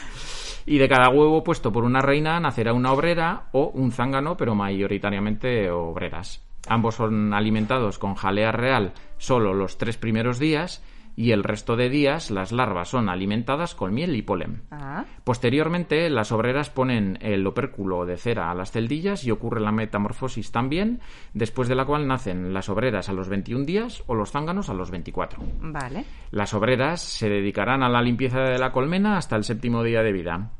y 0.66 0.78
de 0.78 0.88
cada 0.88 1.08
huevo 1.08 1.42
puesto 1.42 1.72
por 1.72 1.82
una 1.82 2.00
reina 2.00 2.38
nacerá 2.38 2.74
una 2.74 2.92
obrera 2.92 3.48
o 3.50 3.72
un 3.74 3.90
zángano, 3.90 4.36
pero 4.36 4.54
mayoritariamente 4.54 5.68
obreras. 5.68 6.40
Ambos 6.68 6.94
son 6.94 7.34
alimentados 7.34 7.98
con 7.98 8.14
jalea 8.14 8.52
real 8.52 8.92
solo 9.18 9.52
los 9.52 9.78
tres 9.78 9.96
primeros 9.96 10.38
días 10.38 10.80
y 11.16 11.30
el 11.30 11.42
resto 11.42 11.76
de 11.76 11.88
días 11.88 12.30
las 12.30 12.52
larvas 12.52 12.90
son 12.90 13.08
alimentadas 13.08 13.74
con 13.74 13.94
miel 13.94 14.14
y 14.14 14.22
polen. 14.22 14.62
Ah. 14.70 15.06
Posteriormente, 15.24 16.10
las 16.10 16.30
obreras 16.30 16.68
ponen 16.68 17.18
el 17.22 17.46
opérculo 17.46 18.04
de 18.04 18.18
cera 18.18 18.50
a 18.50 18.54
las 18.54 18.70
celdillas 18.70 19.24
y 19.24 19.30
ocurre 19.30 19.60
la 19.60 19.72
metamorfosis 19.72 20.52
también, 20.52 21.00
después 21.32 21.68
de 21.68 21.74
la 21.74 21.86
cual 21.86 22.06
nacen 22.06 22.52
las 22.52 22.68
obreras 22.68 23.08
a 23.08 23.14
los 23.14 23.30
21 23.30 23.64
días 23.64 24.04
o 24.06 24.14
los 24.14 24.30
zánganos 24.30 24.68
a 24.68 24.74
los 24.74 24.90
24. 24.90 25.42
Vale. 25.60 26.04
Las 26.30 26.52
obreras 26.52 27.00
se 27.00 27.30
dedicarán 27.30 27.82
a 27.82 27.88
la 27.88 28.02
limpieza 28.02 28.40
de 28.40 28.58
la 28.58 28.70
colmena 28.70 29.16
hasta 29.16 29.36
el 29.36 29.44
séptimo 29.44 29.82
día 29.82 30.02
de 30.02 30.12
vida. 30.12 30.50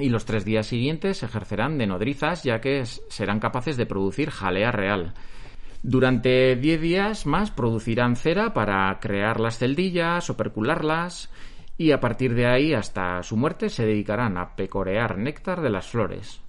y 0.00 0.10
los 0.10 0.24
tres 0.24 0.44
días 0.44 0.68
siguientes 0.68 1.24
ejercerán 1.24 1.76
de 1.76 1.88
nodrizas 1.88 2.44
ya 2.44 2.60
que 2.60 2.84
serán 2.86 3.40
capaces 3.40 3.76
de 3.76 3.84
producir 3.84 4.30
jalea 4.30 4.70
real. 4.70 5.12
Durante 5.82 6.56
diez 6.56 6.80
días 6.80 7.26
más 7.26 7.50
producirán 7.50 8.16
cera 8.16 8.52
para 8.52 8.98
crear 9.00 9.40
las 9.40 9.58
celdillas 9.58 10.28
o 10.28 10.36
percularlas 10.36 11.30
y 11.76 11.92
a 11.92 12.00
partir 12.00 12.34
de 12.34 12.46
ahí 12.46 12.74
hasta 12.74 13.22
su 13.22 13.36
muerte 13.36 13.68
se 13.68 13.86
dedicarán 13.86 14.36
a 14.36 14.56
pecorear 14.56 15.16
néctar 15.16 15.60
de 15.60 15.70
las 15.70 15.86
flores. 15.86 16.40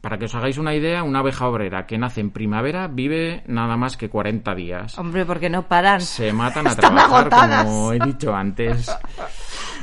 Para 0.00 0.16
que 0.16 0.26
os 0.26 0.34
hagáis 0.34 0.58
una 0.58 0.74
idea, 0.74 1.02
una 1.02 1.18
abeja 1.18 1.48
obrera 1.48 1.86
que 1.86 1.98
nace 1.98 2.20
en 2.20 2.30
primavera 2.30 2.86
vive 2.86 3.42
nada 3.46 3.76
más 3.76 3.96
que 3.96 4.08
40 4.08 4.54
días. 4.54 4.98
Hombre, 4.98 5.26
porque 5.26 5.50
no 5.50 5.64
paran. 5.64 6.00
Se 6.00 6.32
matan 6.32 6.68
a 6.68 6.76
trabajar, 6.76 7.64
como 7.64 7.92
he 7.92 7.98
dicho 7.98 8.34
antes. 8.34 8.90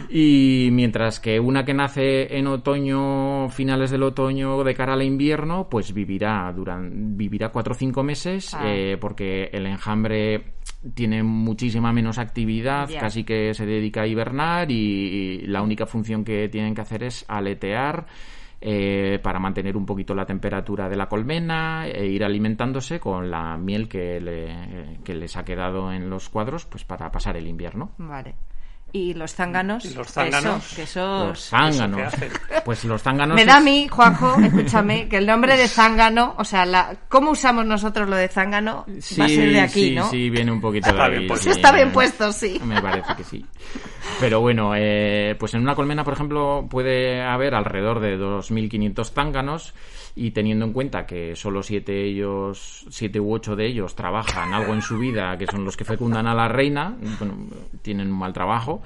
Y 0.10 0.69
mientras 0.71 1.19
que 1.19 1.39
una 1.39 1.65
que 1.65 1.73
nace 1.73 2.38
en 2.38 2.47
otoño, 2.47 3.49
finales 3.49 3.91
del 3.91 4.03
otoño, 4.03 4.63
de 4.63 4.73
cara 4.73 4.93
al 4.93 5.03
invierno, 5.03 5.67
pues 5.69 5.93
vivirá 5.93 6.51
durante, 6.55 6.95
vivirá 6.95 7.49
cuatro 7.49 7.73
o 7.73 7.77
cinco 7.77 8.03
meses, 8.03 8.53
ah. 8.53 8.63
eh, 8.65 8.97
porque 8.99 9.49
el 9.51 9.65
enjambre 9.65 10.55
tiene 10.93 11.23
muchísima 11.23 11.91
menos 11.91 12.17
actividad, 12.17 12.89
casi 12.99 13.23
que 13.23 13.53
se 13.53 13.65
dedica 13.65 14.01
a 14.01 14.08
hibernar 14.08 14.71
y 14.71 15.41
la 15.47 15.62
única 15.62 15.86
función 15.86 16.23
que 16.23 16.47
tienen 16.49 16.75
que 16.75 16.81
hacer 16.81 17.03
es 17.03 17.25
aletear 17.27 18.05
eh, 18.62 19.19
para 19.21 19.39
mantener 19.39 19.75
un 19.77 19.86
poquito 19.86 20.13
la 20.13 20.25
temperatura 20.25 20.88
de 20.88 20.95
la 20.95 21.08
colmena 21.08 21.88
e 21.88 22.05
ir 22.05 22.23
alimentándose 22.23 22.99
con 22.99 23.29
la 23.29 23.58
miel 23.58 23.89
que, 23.89 24.19
le, 24.19 24.99
que 25.03 25.15
les 25.15 25.36
ha 25.38 25.43
quedado 25.43 25.91
en 25.91 26.10
los 26.10 26.29
cuadros 26.29 26.65
pues 26.65 26.84
para 26.84 27.12
pasar 27.12 27.38
el 27.38 27.47
invierno. 27.47 27.91
Vale 27.97 28.36
y 28.95 29.13
los 29.13 29.36
zánganos. 29.36 29.84
los 29.93 30.08
zánganos? 30.08 30.77
Los 30.77 31.49
zánganos. 31.49 32.13
Pues 32.63 32.86
los 32.86 33.01
zánganos. 33.01 33.36
Me 33.36 33.43
da 33.43 33.58
a 33.58 33.60
mí, 33.60 33.89
Juanjo, 33.89 34.39
escúchame, 34.39 35.10
que 35.10 35.17
el 35.17 35.25
nombre 35.25 35.58
de 35.58 35.67
zángano, 35.67 36.34
o 36.38 36.45
sea, 36.45 36.65
la, 36.65 36.95
cómo 37.10 37.31
usamos 37.31 37.65
nosotros 37.65 38.08
lo 38.08 38.15
de 38.15 38.29
zángano, 38.29 38.86
va 39.19 39.25
a 39.25 39.27
ser 39.27 39.51
de 39.51 39.60
aquí, 39.60 39.89
sí, 39.89 39.95
¿no? 39.95 40.10
Sí, 40.10 40.29
viene 40.29 40.49
un 40.49 40.62
poquito 40.62 40.93
de 40.93 41.01
ahí. 41.01 41.27
está 41.45 41.73
bien 41.73 41.91
puesto, 41.91 42.31
sí. 42.31 42.58
Me 42.63 42.81
parece 42.81 43.13
que 43.17 43.25
sí. 43.25 43.45
Pero 44.21 44.39
bueno, 44.39 44.71
eh, 44.77 45.36
pues 45.38 45.53
en 45.55 45.62
una 45.62 45.75
colmena, 45.75 46.05
por 46.05 46.13
ejemplo, 46.13 46.65
puede 46.69 47.21
haber 47.21 47.53
alrededor 47.53 47.99
de 47.99 48.17
2.500 48.17 49.12
zánganos 49.12 49.73
y 50.15 50.32
teniendo 50.32 50.65
en 50.65 50.73
cuenta 50.73 51.06
que 51.06 51.36
solo 51.36 51.62
siete 51.62 52.06
ellos, 52.06 52.86
siete 52.89 53.19
u 53.19 53.34
ocho 53.34 53.56
de 53.56 53.67
ellos 53.67 53.95
trabajan 53.95 54.54
algo 54.54 54.73
en 54.73 54.82
su 54.82 54.97
vida, 54.97 55.38
que 55.38 55.45
son 55.45 55.65
los 55.65 55.75
que 55.75 55.84
fecundan 55.84 56.25
a 56.25 56.34
la 56.34 56.47
reina, 56.47 56.97
tienen 57.82 58.12
un 58.12 58.17
mal 58.17 58.32
trabajo, 58.32 58.82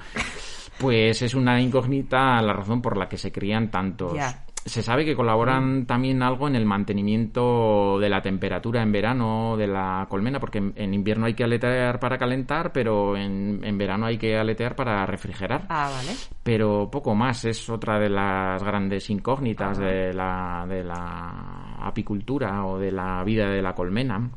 pues 0.78 1.22
es 1.22 1.34
una 1.34 1.60
incógnita 1.60 2.42
la 2.42 2.52
razón 2.52 2.82
por 2.82 2.96
la 2.96 3.08
que 3.08 3.16
se 3.16 3.30
crían 3.30 3.70
tantos 3.70 4.16
se 4.64 4.82
sabe 4.82 5.04
que 5.04 5.16
colaboran 5.16 5.86
también 5.86 6.22
algo 6.22 6.46
en 6.46 6.54
el 6.54 6.66
mantenimiento 6.66 7.98
de 7.98 8.08
la 8.10 8.20
temperatura 8.20 8.82
en 8.82 8.92
verano 8.92 9.56
de 9.56 9.66
la 9.66 10.06
colmena, 10.08 10.38
porque 10.38 10.58
en, 10.58 10.94
invierno 10.94 11.26
hay 11.26 11.34
que 11.34 11.44
aletear 11.44 11.98
para 11.98 12.18
calentar, 12.18 12.72
pero 12.72 13.16
en, 13.16 13.78
verano 13.78 14.06
hay 14.06 14.18
que 14.18 14.36
aletear 14.36 14.76
para 14.76 15.06
refrigerar. 15.06 15.66
Ah, 15.70 15.90
vale. 15.90 16.12
Pero 16.42 16.90
poco 16.90 17.14
más, 17.14 17.44
es 17.46 17.70
otra 17.70 17.98
de 17.98 18.10
las 18.10 18.62
grandes 18.62 19.08
incógnitas 19.08 19.78
de, 19.78 20.12
la, 20.12 20.66
de 20.68 20.84
la 20.84 21.76
apicultura 21.80 22.66
o 22.66 22.78
de 22.78 22.92
la 22.92 23.24
vida 23.24 23.48
de 23.48 23.62
la 23.62 23.74
colmena. 23.74 24.30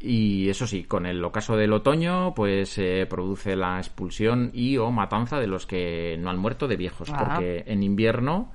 Y 0.00 0.48
eso 0.48 0.66
sí, 0.66 0.84
con 0.84 1.06
el 1.06 1.22
ocaso 1.24 1.56
del 1.56 1.72
otoño, 1.72 2.34
pues 2.34 2.70
se 2.70 3.06
produce 3.06 3.56
la 3.56 3.78
expulsión 3.78 4.50
y 4.52 4.76
o 4.78 4.90
matanza 4.90 5.38
de 5.38 5.46
los 5.46 5.66
que 5.66 6.16
no 6.18 6.30
han 6.30 6.38
muerto 6.38 6.68
de 6.68 6.76
viejos, 6.76 7.10
ah. 7.12 7.24
porque 7.24 7.64
en 7.66 7.82
invierno 7.82 8.52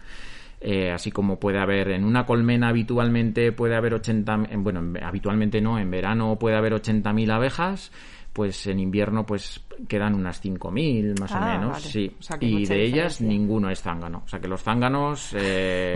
eh, 0.66 0.92
así 0.92 1.12
como 1.12 1.40
puede 1.42 1.60
haber 1.60 1.90
en 1.90 2.06
una 2.06 2.26
colmena 2.26 2.70
habitualmente 2.70 3.52
puede 3.52 3.76
haber 3.76 3.96
80, 3.96 4.48
bueno, 4.60 4.94
habitualmente 5.04 5.60
no, 5.60 5.78
en 5.78 5.92
verano 5.92 6.38
puede 6.40 6.56
haber 6.56 6.72
80.000 6.72 7.32
abejas, 7.32 7.92
pues 8.34 8.66
en 8.68 8.80
invierno 8.80 9.26
pues 9.26 9.62
quedan 9.88 10.16
unas 10.16 10.44
5.000 10.44 11.20
más 11.20 11.32
o 11.32 11.36
ah, 11.36 11.58
menos, 11.58 11.82
sí. 11.82 12.16
y 12.40 12.66
de 12.66 12.84
ellas 12.84 13.22
ninguno 13.22 13.70
es 13.70 13.82
zángano. 13.82 14.24
O 14.26 14.28
sea 14.28 14.40
que 14.40 14.48
los 14.48 14.62
zánganos... 14.62 15.34
Eh, 15.34 15.94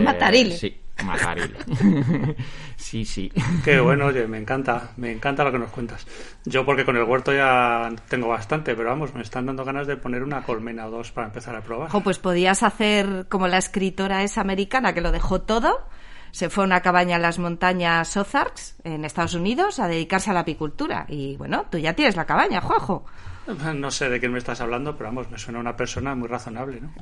Sí, 0.52 0.80
mataril. 1.04 1.56
sí, 2.76 3.04
sí. 3.04 3.30
Qué 3.64 3.80
bueno, 3.80 4.06
oye, 4.06 4.26
me 4.26 4.38
encanta, 4.38 4.92
me 4.96 5.10
encanta 5.10 5.44
lo 5.44 5.52
que 5.52 5.58
nos 5.58 5.70
cuentas. 5.70 6.06
Yo 6.44 6.64
porque 6.64 6.84
con 6.84 6.96
el 6.96 7.02
huerto 7.04 7.32
ya 7.32 7.90
tengo 8.08 8.28
bastante, 8.28 8.74
pero 8.74 8.90
vamos, 8.90 9.14
me 9.14 9.22
están 9.22 9.46
dando 9.46 9.64
ganas 9.64 9.86
de 9.86 9.96
poner 9.96 10.22
una 10.22 10.42
colmena 10.42 10.86
o 10.86 10.90
dos 10.90 11.10
para 11.10 11.26
empezar 11.26 11.56
a 11.56 11.62
probar. 11.62 11.90
O 11.92 12.00
pues 12.00 12.18
podías 12.18 12.62
hacer 12.62 13.26
como 13.28 13.48
la 13.48 13.58
escritora 13.58 14.22
esa 14.22 14.40
americana 14.40 14.92
que 14.92 15.00
lo 15.00 15.10
dejó 15.12 15.40
todo 15.40 15.88
se 16.30 16.50
fue 16.50 16.64
a 16.64 16.66
una 16.66 16.80
cabaña 16.80 17.16
en 17.16 17.22
las 17.22 17.38
montañas 17.38 18.16
Ozarks, 18.16 18.76
en 18.84 19.04
Estados 19.04 19.34
Unidos, 19.34 19.78
a 19.78 19.88
dedicarse 19.88 20.30
a 20.30 20.34
la 20.34 20.40
apicultura. 20.40 21.06
Y 21.08 21.36
bueno, 21.36 21.66
tú 21.70 21.78
ya 21.78 21.94
tienes 21.94 22.16
la 22.16 22.26
cabaña, 22.26 22.60
Juanjo. 22.60 23.04
No 23.74 23.90
sé 23.90 24.10
de 24.10 24.20
quién 24.20 24.32
me 24.32 24.38
estás 24.38 24.60
hablando, 24.60 24.96
pero 24.96 25.08
vamos, 25.08 25.30
me 25.30 25.38
suena 25.38 25.58
una 25.58 25.74
persona 25.74 26.14
muy 26.14 26.28
razonable, 26.28 26.80
¿no? 26.80 26.92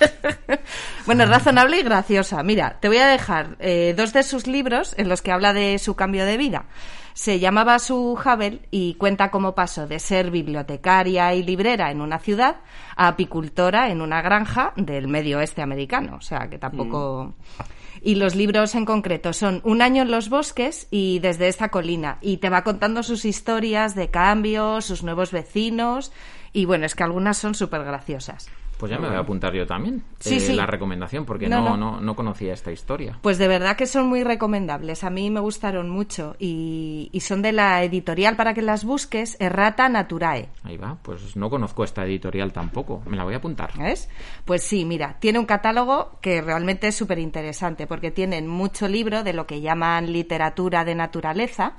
bueno, 1.06 1.26
razonable 1.26 1.78
y 1.78 1.82
graciosa. 1.82 2.42
Mira, 2.42 2.78
te 2.80 2.88
voy 2.88 2.96
a 2.96 3.06
dejar 3.06 3.56
eh, 3.58 3.94
dos 3.96 4.12
de 4.12 4.22
sus 4.22 4.46
libros 4.46 4.94
en 4.96 5.08
los 5.08 5.20
que 5.20 5.32
habla 5.32 5.52
de 5.52 5.78
su 5.78 5.94
cambio 5.94 6.24
de 6.24 6.36
vida. 6.36 6.64
Se 7.12 7.38
llamaba 7.38 7.78
Su 7.78 8.18
Havel 8.24 8.66
y 8.70 8.94
cuenta 8.94 9.30
cómo 9.30 9.54
pasó 9.54 9.86
de 9.86 10.00
ser 10.00 10.30
bibliotecaria 10.30 11.32
y 11.34 11.44
librera 11.44 11.90
en 11.90 12.00
una 12.00 12.18
ciudad 12.18 12.56
a 12.96 13.08
apicultora 13.08 13.90
en 13.90 14.00
una 14.00 14.20
granja 14.20 14.72
del 14.76 15.06
medio 15.06 15.38
oeste 15.38 15.62
americano. 15.62 16.16
O 16.16 16.22
sea, 16.22 16.48
que 16.48 16.58
tampoco... 16.58 17.34
Mm. 17.58 17.73
Y 18.06 18.16
los 18.16 18.34
libros 18.34 18.74
en 18.74 18.84
concreto 18.84 19.32
son 19.32 19.62
Un 19.64 19.80
año 19.80 20.02
en 20.02 20.10
los 20.10 20.28
bosques 20.28 20.88
y 20.90 21.20
Desde 21.20 21.48
esta 21.48 21.70
colina. 21.70 22.18
Y 22.20 22.36
te 22.36 22.50
va 22.50 22.62
contando 22.62 23.02
sus 23.02 23.24
historias 23.24 23.94
de 23.94 24.10
cambios, 24.10 24.84
sus 24.84 25.02
nuevos 25.02 25.32
vecinos. 25.32 26.12
Y 26.52 26.66
bueno, 26.66 26.84
es 26.84 26.94
que 26.94 27.02
algunas 27.02 27.38
son 27.38 27.54
súper 27.54 27.82
graciosas. 27.82 28.50
Pues 28.84 28.90
ya 28.90 28.98
me 28.98 29.08
voy 29.08 29.16
a 29.16 29.20
apuntar 29.20 29.54
yo 29.54 29.66
también 29.66 30.04
eh, 30.26 30.52
la 30.54 30.66
recomendación, 30.66 31.24
porque 31.24 31.48
no 31.48 31.74
no. 31.74 32.02
no, 32.02 32.14
conocía 32.14 32.52
esta 32.52 32.70
historia. 32.70 33.18
Pues 33.22 33.38
de 33.38 33.48
verdad 33.48 33.76
que 33.76 33.86
son 33.86 34.08
muy 34.08 34.24
recomendables. 34.24 35.04
A 35.04 35.08
mí 35.08 35.30
me 35.30 35.40
gustaron 35.40 35.88
mucho 35.88 36.36
y, 36.38 37.10
son 37.18 37.40
de 37.40 37.52
la 37.52 37.82
editorial 37.82 38.36
para 38.36 38.52
que 38.52 38.60
las 38.60 38.84
busques, 38.84 39.38
Errata 39.40 39.88
Naturae. 39.88 40.50
Ahí 40.64 40.76
va, 40.76 40.98
pues 41.00 41.34
no 41.34 41.48
conozco 41.48 41.82
esta 41.82 42.04
editorial 42.04 42.52
tampoco. 42.52 43.02
Me 43.06 43.16
la 43.16 43.24
voy 43.24 43.32
a 43.32 43.38
apuntar. 43.38 43.70
¿Ves? 43.78 44.10
Pues 44.44 44.62
sí, 44.62 44.84
mira, 44.84 45.16
tiene 45.18 45.38
un 45.38 45.46
catálogo 45.46 46.18
que 46.20 46.42
realmente 46.42 46.88
es 46.88 46.94
súper 46.94 47.18
interesante 47.18 47.86
porque 47.86 48.10
tienen 48.10 48.46
mucho 48.46 48.86
libro 48.86 49.22
de 49.22 49.32
lo 49.32 49.46
que 49.46 49.62
llaman 49.62 50.12
literatura 50.12 50.84
de 50.84 50.94
naturaleza 50.94 51.72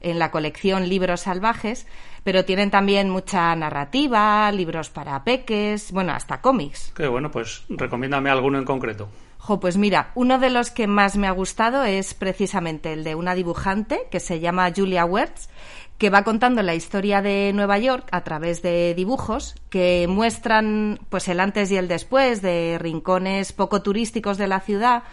en 0.00 0.18
la 0.18 0.30
colección 0.30 0.88
Libros 0.88 1.22
Salvajes, 1.22 1.86
pero 2.24 2.44
tienen 2.44 2.70
también 2.70 3.10
mucha 3.10 3.54
narrativa, 3.56 4.50
libros 4.52 4.90
para 4.90 5.24
peques, 5.24 5.92
bueno, 5.92 6.12
hasta 6.12 6.40
cómics. 6.40 6.92
Qué 6.94 7.06
bueno, 7.06 7.30
pues 7.30 7.64
recomiéndame 7.68 8.30
alguno 8.30 8.58
en 8.58 8.64
concreto. 8.64 9.08
Jo, 9.38 9.58
pues 9.58 9.78
mira, 9.78 10.12
uno 10.14 10.38
de 10.38 10.50
los 10.50 10.70
que 10.70 10.86
más 10.86 11.16
me 11.16 11.26
ha 11.26 11.30
gustado 11.30 11.84
es 11.84 12.12
precisamente 12.12 12.92
el 12.92 13.04
de 13.04 13.14
una 13.14 13.34
dibujante 13.34 14.02
que 14.10 14.20
se 14.20 14.38
llama 14.38 14.70
Julia 14.74 15.06
Wertz, 15.06 15.48
que 15.96 16.10
va 16.10 16.24
contando 16.24 16.62
la 16.62 16.74
historia 16.74 17.22
de 17.22 17.52
Nueva 17.54 17.78
York 17.78 18.06
a 18.10 18.22
través 18.22 18.62
de 18.62 18.94
dibujos 18.94 19.54
que 19.70 20.06
muestran 20.08 20.98
pues 21.08 21.28
el 21.28 21.40
antes 21.40 21.70
y 21.70 21.76
el 21.76 21.88
después 21.88 22.42
de 22.42 22.78
rincones 22.78 23.52
poco 23.52 23.82
turísticos 23.82 24.36
de 24.36 24.46
la 24.46 24.60
ciudad, 24.60 25.04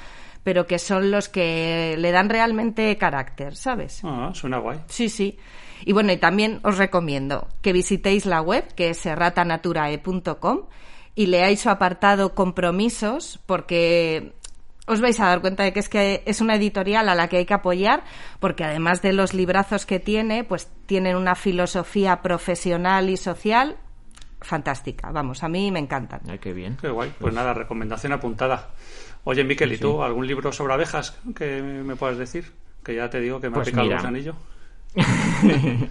pero 0.44 0.68
que 0.68 0.80
son 0.80 1.12
los 1.12 1.30
que 1.30 1.96
le 1.98 2.12
dan 2.12 2.30
realmente 2.30 2.96
carácter, 2.98 3.56
¿sabes? 3.56 4.02
Ah, 4.04 4.32
suena 4.34 4.60
guay. 4.60 4.80
Sí, 4.88 5.10
sí. 5.10 5.38
Y 5.86 5.94
bueno, 5.94 6.12
y 6.12 6.18
también 6.18 6.60
os 6.64 6.78
recomiendo 6.78 7.48
que 7.62 7.74
visitéis 7.74 8.26
la 8.26 8.42
web, 8.42 8.66
que 8.76 8.90
es 8.90 8.98
serratanaturae.com, 8.98 10.62
y 11.16 11.28
leáis 11.28 11.62
su 11.62 11.70
apartado 11.70 12.36
compromisos, 12.36 13.40
porque 13.46 14.34
os 14.88 15.02
vais 15.02 15.20
a 15.20 15.28
dar 15.28 15.42
cuenta 15.42 15.64
de 15.64 15.74
que 15.74 15.80
es 15.80 15.90
que 15.90 16.24
es 16.26 16.42
una 16.42 16.56
editorial 16.56 17.10
a 17.10 17.16
la 17.16 17.28
que 17.28 17.38
hay 17.38 17.46
que 17.46 17.54
apoyar, 17.54 18.04
porque 18.40 18.64
además 18.64 19.02
de 19.02 19.14
los 19.14 19.34
librazos 19.34 19.86
que 19.86 20.00
tiene, 20.00 20.44
pues 20.44 20.70
tienen 20.86 21.16
una 21.16 21.36
filosofía 21.36 22.22
profesional 22.22 23.10
y 23.10 23.18
social 23.18 23.78
fantástica. 24.42 25.12
Vamos, 25.12 25.44
a 25.44 25.50
mí 25.50 25.72
me 25.72 25.80
encantan. 25.80 26.22
Ay, 26.28 26.40
qué 26.40 26.54
bien. 26.54 26.78
Qué 26.80 26.90
guay. 26.90 27.14
Pues 27.20 27.34
nada, 27.34 27.54
recomendación 27.54 28.14
apuntada. 28.14 28.70
Oye, 29.24 29.44
Miquel, 29.44 29.74
¿y 29.74 29.78
tú 29.78 30.04
algún 30.04 30.26
libro 30.26 30.52
sobre 30.52 30.74
abejas 30.74 31.20
que 31.36 31.62
me 31.62 31.96
puedas 31.96 32.18
decir? 32.18 32.52
Que 32.84 32.96
ya 32.96 33.10
te 33.10 33.20
digo 33.20 33.42
que 33.42 33.50
me 33.50 33.56
ha 33.56 33.60
pues 33.62 33.70
picado 33.70 33.88
el 33.88 34.06
anillo. 34.06 34.36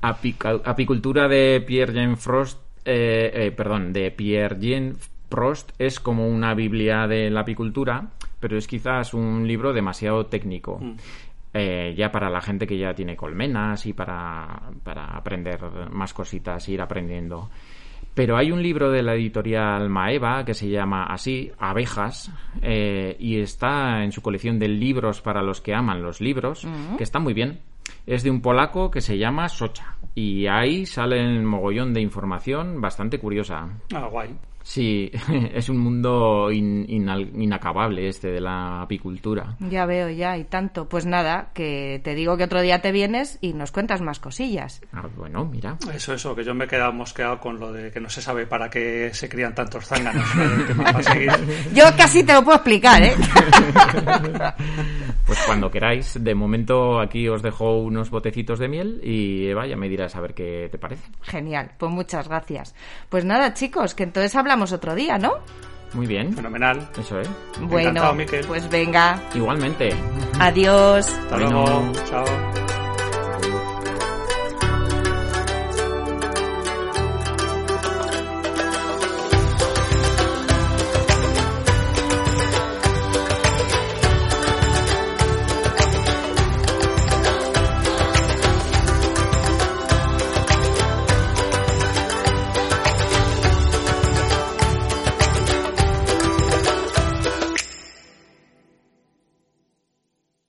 Apicultura 0.00 1.28
de 1.28 1.62
Pierre 1.66 1.92
Jean 1.92 2.16
Frost, 2.16 2.60
eh, 2.84 3.30
eh, 3.34 3.52
perdón, 3.52 3.92
de 3.92 4.10
Pierre 4.10 4.58
Jean 4.60 4.96
Frost 5.30 5.72
es 5.78 5.98
como 5.98 6.28
una 6.28 6.54
Biblia 6.54 7.08
de 7.08 7.30
la 7.30 7.40
apicultura, 7.40 8.10
pero 8.38 8.56
es 8.56 8.66
quizás 8.68 9.14
un 9.14 9.48
libro 9.48 9.72
demasiado 9.72 10.26
técnico. 10.26 10.78
Mm. 10.80 10.96
Eh, 11.56 11.94
ya 11.96 12.10
para 12.10 12.28
la 12.28 12.40
gente 12.40 12.66
que 12.66 12.76
ya 12.76 12.92
tiene 12.94 13.14
colmenas 13.14 13.86
y 13.86 13.92
para, 13.92 14.60
para 14.82 15.16
aprender 15.16 15.60
más 15.92 16.12
cositas, 16.12 16.68
ir 16.68 16.82
aprendiendo 16.82 17.48
Pero 18.12 18.36
hay 18.36 18.50
un 18.50 18.60
libro 18.60 18.90
de 18.90 19.04
la 19.04 19.14
editorial 19.14 19.88
Maeva 19.88 20.44
que 20.44 20.52
se 20.52 20.68
llama 20.68 21.04
así, 21.04 21.52
Abejas, 21.56 22.32
eh, 22.60 23.14
y 23.20 23.38
está 23.38 24.02
en 24.02 24.10
su 24.10 24.20
colección 24.20 24.58
de 24.58 24.66
libros 24.66 25.20
para 25.20 25.42
los 25.42 25.60
que 25.60 25.74
aman 25.74 26.02
los 26.02 26.20
libros, 26.20 26.66
que 26.98 27.04
está 27.04 27.20
muy 27.20 27.34
bien. 27.34 27.60
Es 28.04 28.24
de 28.24 28.30
un 28.30 28.40
polaco 28.40 28.90
que 28.90 29.00
se 29.00 29.16
llama 29.16 29.48
Socha. 29.48 29.96
Y 30.14 30.48
ahí 30.48 30.86
sale 30.86 31.24
un 31.24 31.44
mogollón 31.44 31.94
de 31.94 32.00
información 32.00 32.80
bastante 32.80 33.18
curiosa. 33.18 33.68
Ah, 33.94 34.08
guay. 34.10 34.36
Sí, 34.66 35.10
es 35.54 35.68
un 35.68 35.76
mundo 35.76 36.50
in- 36.50 36.86
inal- 36.88 37.30
inacabable 37.38 38.08
este 38.08 38.28
de 38.28 38.40
la 38.40 38.80
apicultura. 38.80 39.56
Ya 39.60 39.84
veo, 39.84 40.08
ya, 40.08 40.38
y 40.38 40.44
tanto. 40.44 40.88
Pues 40.88 41.04
nada, 41.04 41.50
que 41.52 42.00
te 42.02 42.14
digo 42.14 42.38
que 42.38 42.44
otro 42.44 42.62
día 42.62 42.80
te 42.80 42.90
vienes 42.90 43.36
y 43.42 43.52
nos 43.52 43.72
cuentas 43.72 44.00
más 44.00 44.20
cosillas. 44.20 44.80
Ah, 44.94 45.04
bueno, 45.16 45.44
mira. 45.44 45.76
Eso, 45.94 46.14
eso, 46.14 46.34
que 46.34 46.44
yo 46.44 46.54
me 46.54 46.64
he 46.64 46.68
quedado 46.68 46.94
mosqueado 46.94 47.38
con 47.40 47.60
lo 47.60 47.72
de 47.74 47.90
que 47.92 48.00
no 48.00 48.08
se 48.08 48.22
sabe 48.22 48.46
para 48.46 48.70
qué 48.70 49.10
se 49.12 49.28
crían 49.28 49.54
tantos 49.54 49.84
zánganos. 49.86 50.24
Yo 51.74 51.84
casi 51.96 52.24
te 52.24 52.32
lo 52.32 52.42
puedo 52.42 52.56
explicar, 52.56 53.02
¿eh? 53.02 53.12
Pues 55.26 55.38
cuando 55.46 55.70
queráis, 55.70 56.22
de 56.22 56.34
momento 56.34 57.00
aquí 57.00 57.28
os 57.28 57.42
dejo 57.42 57.78
unos 57.78 58.10
botecitos 58.10 58.58
de 58.58 58.68
miel 58.68 59.00
y 59.02 59.46
Eva 59.46 59.66
ya 59.66 59.76
me 59.76 59.88
dirás 59.88 60.14
a 60.16 60.20
ver 60.20 60.34
qué 60.34 60.68
te 60.70 60.78
parece. 60.78 61.10
Genial, 61.22 61.70
pues 61.78 61.90
muchas 61.90 62.28
gracias. 62.28 62.74
Pues 63.08 63.24
nada, 63.24 63.54
chicos, 63.54 63.94
que 63.94 64.02
entonces 64.02 64.36
hablamos 64.36 64.72
otro 64.72 64.94
día, 64.94 65.16
¿no? 65.16 65.32
Muy 65.94 66.06
bien, 66.06 66.34
Fenomenal. 66.34 66.88
eso 66.98 67.20
es. 67.20 67.30
Bueno, 67.60 68.02
pues 68.48 68.68
venga, 68.68 69.22
Igualmente. 69.34 69.90
adiós. 70.40 71.08
Hasta 71.08 71.36
Bueno. 71.36 71.64
luego. 71.64 71.92
Chao. 72.04 72.63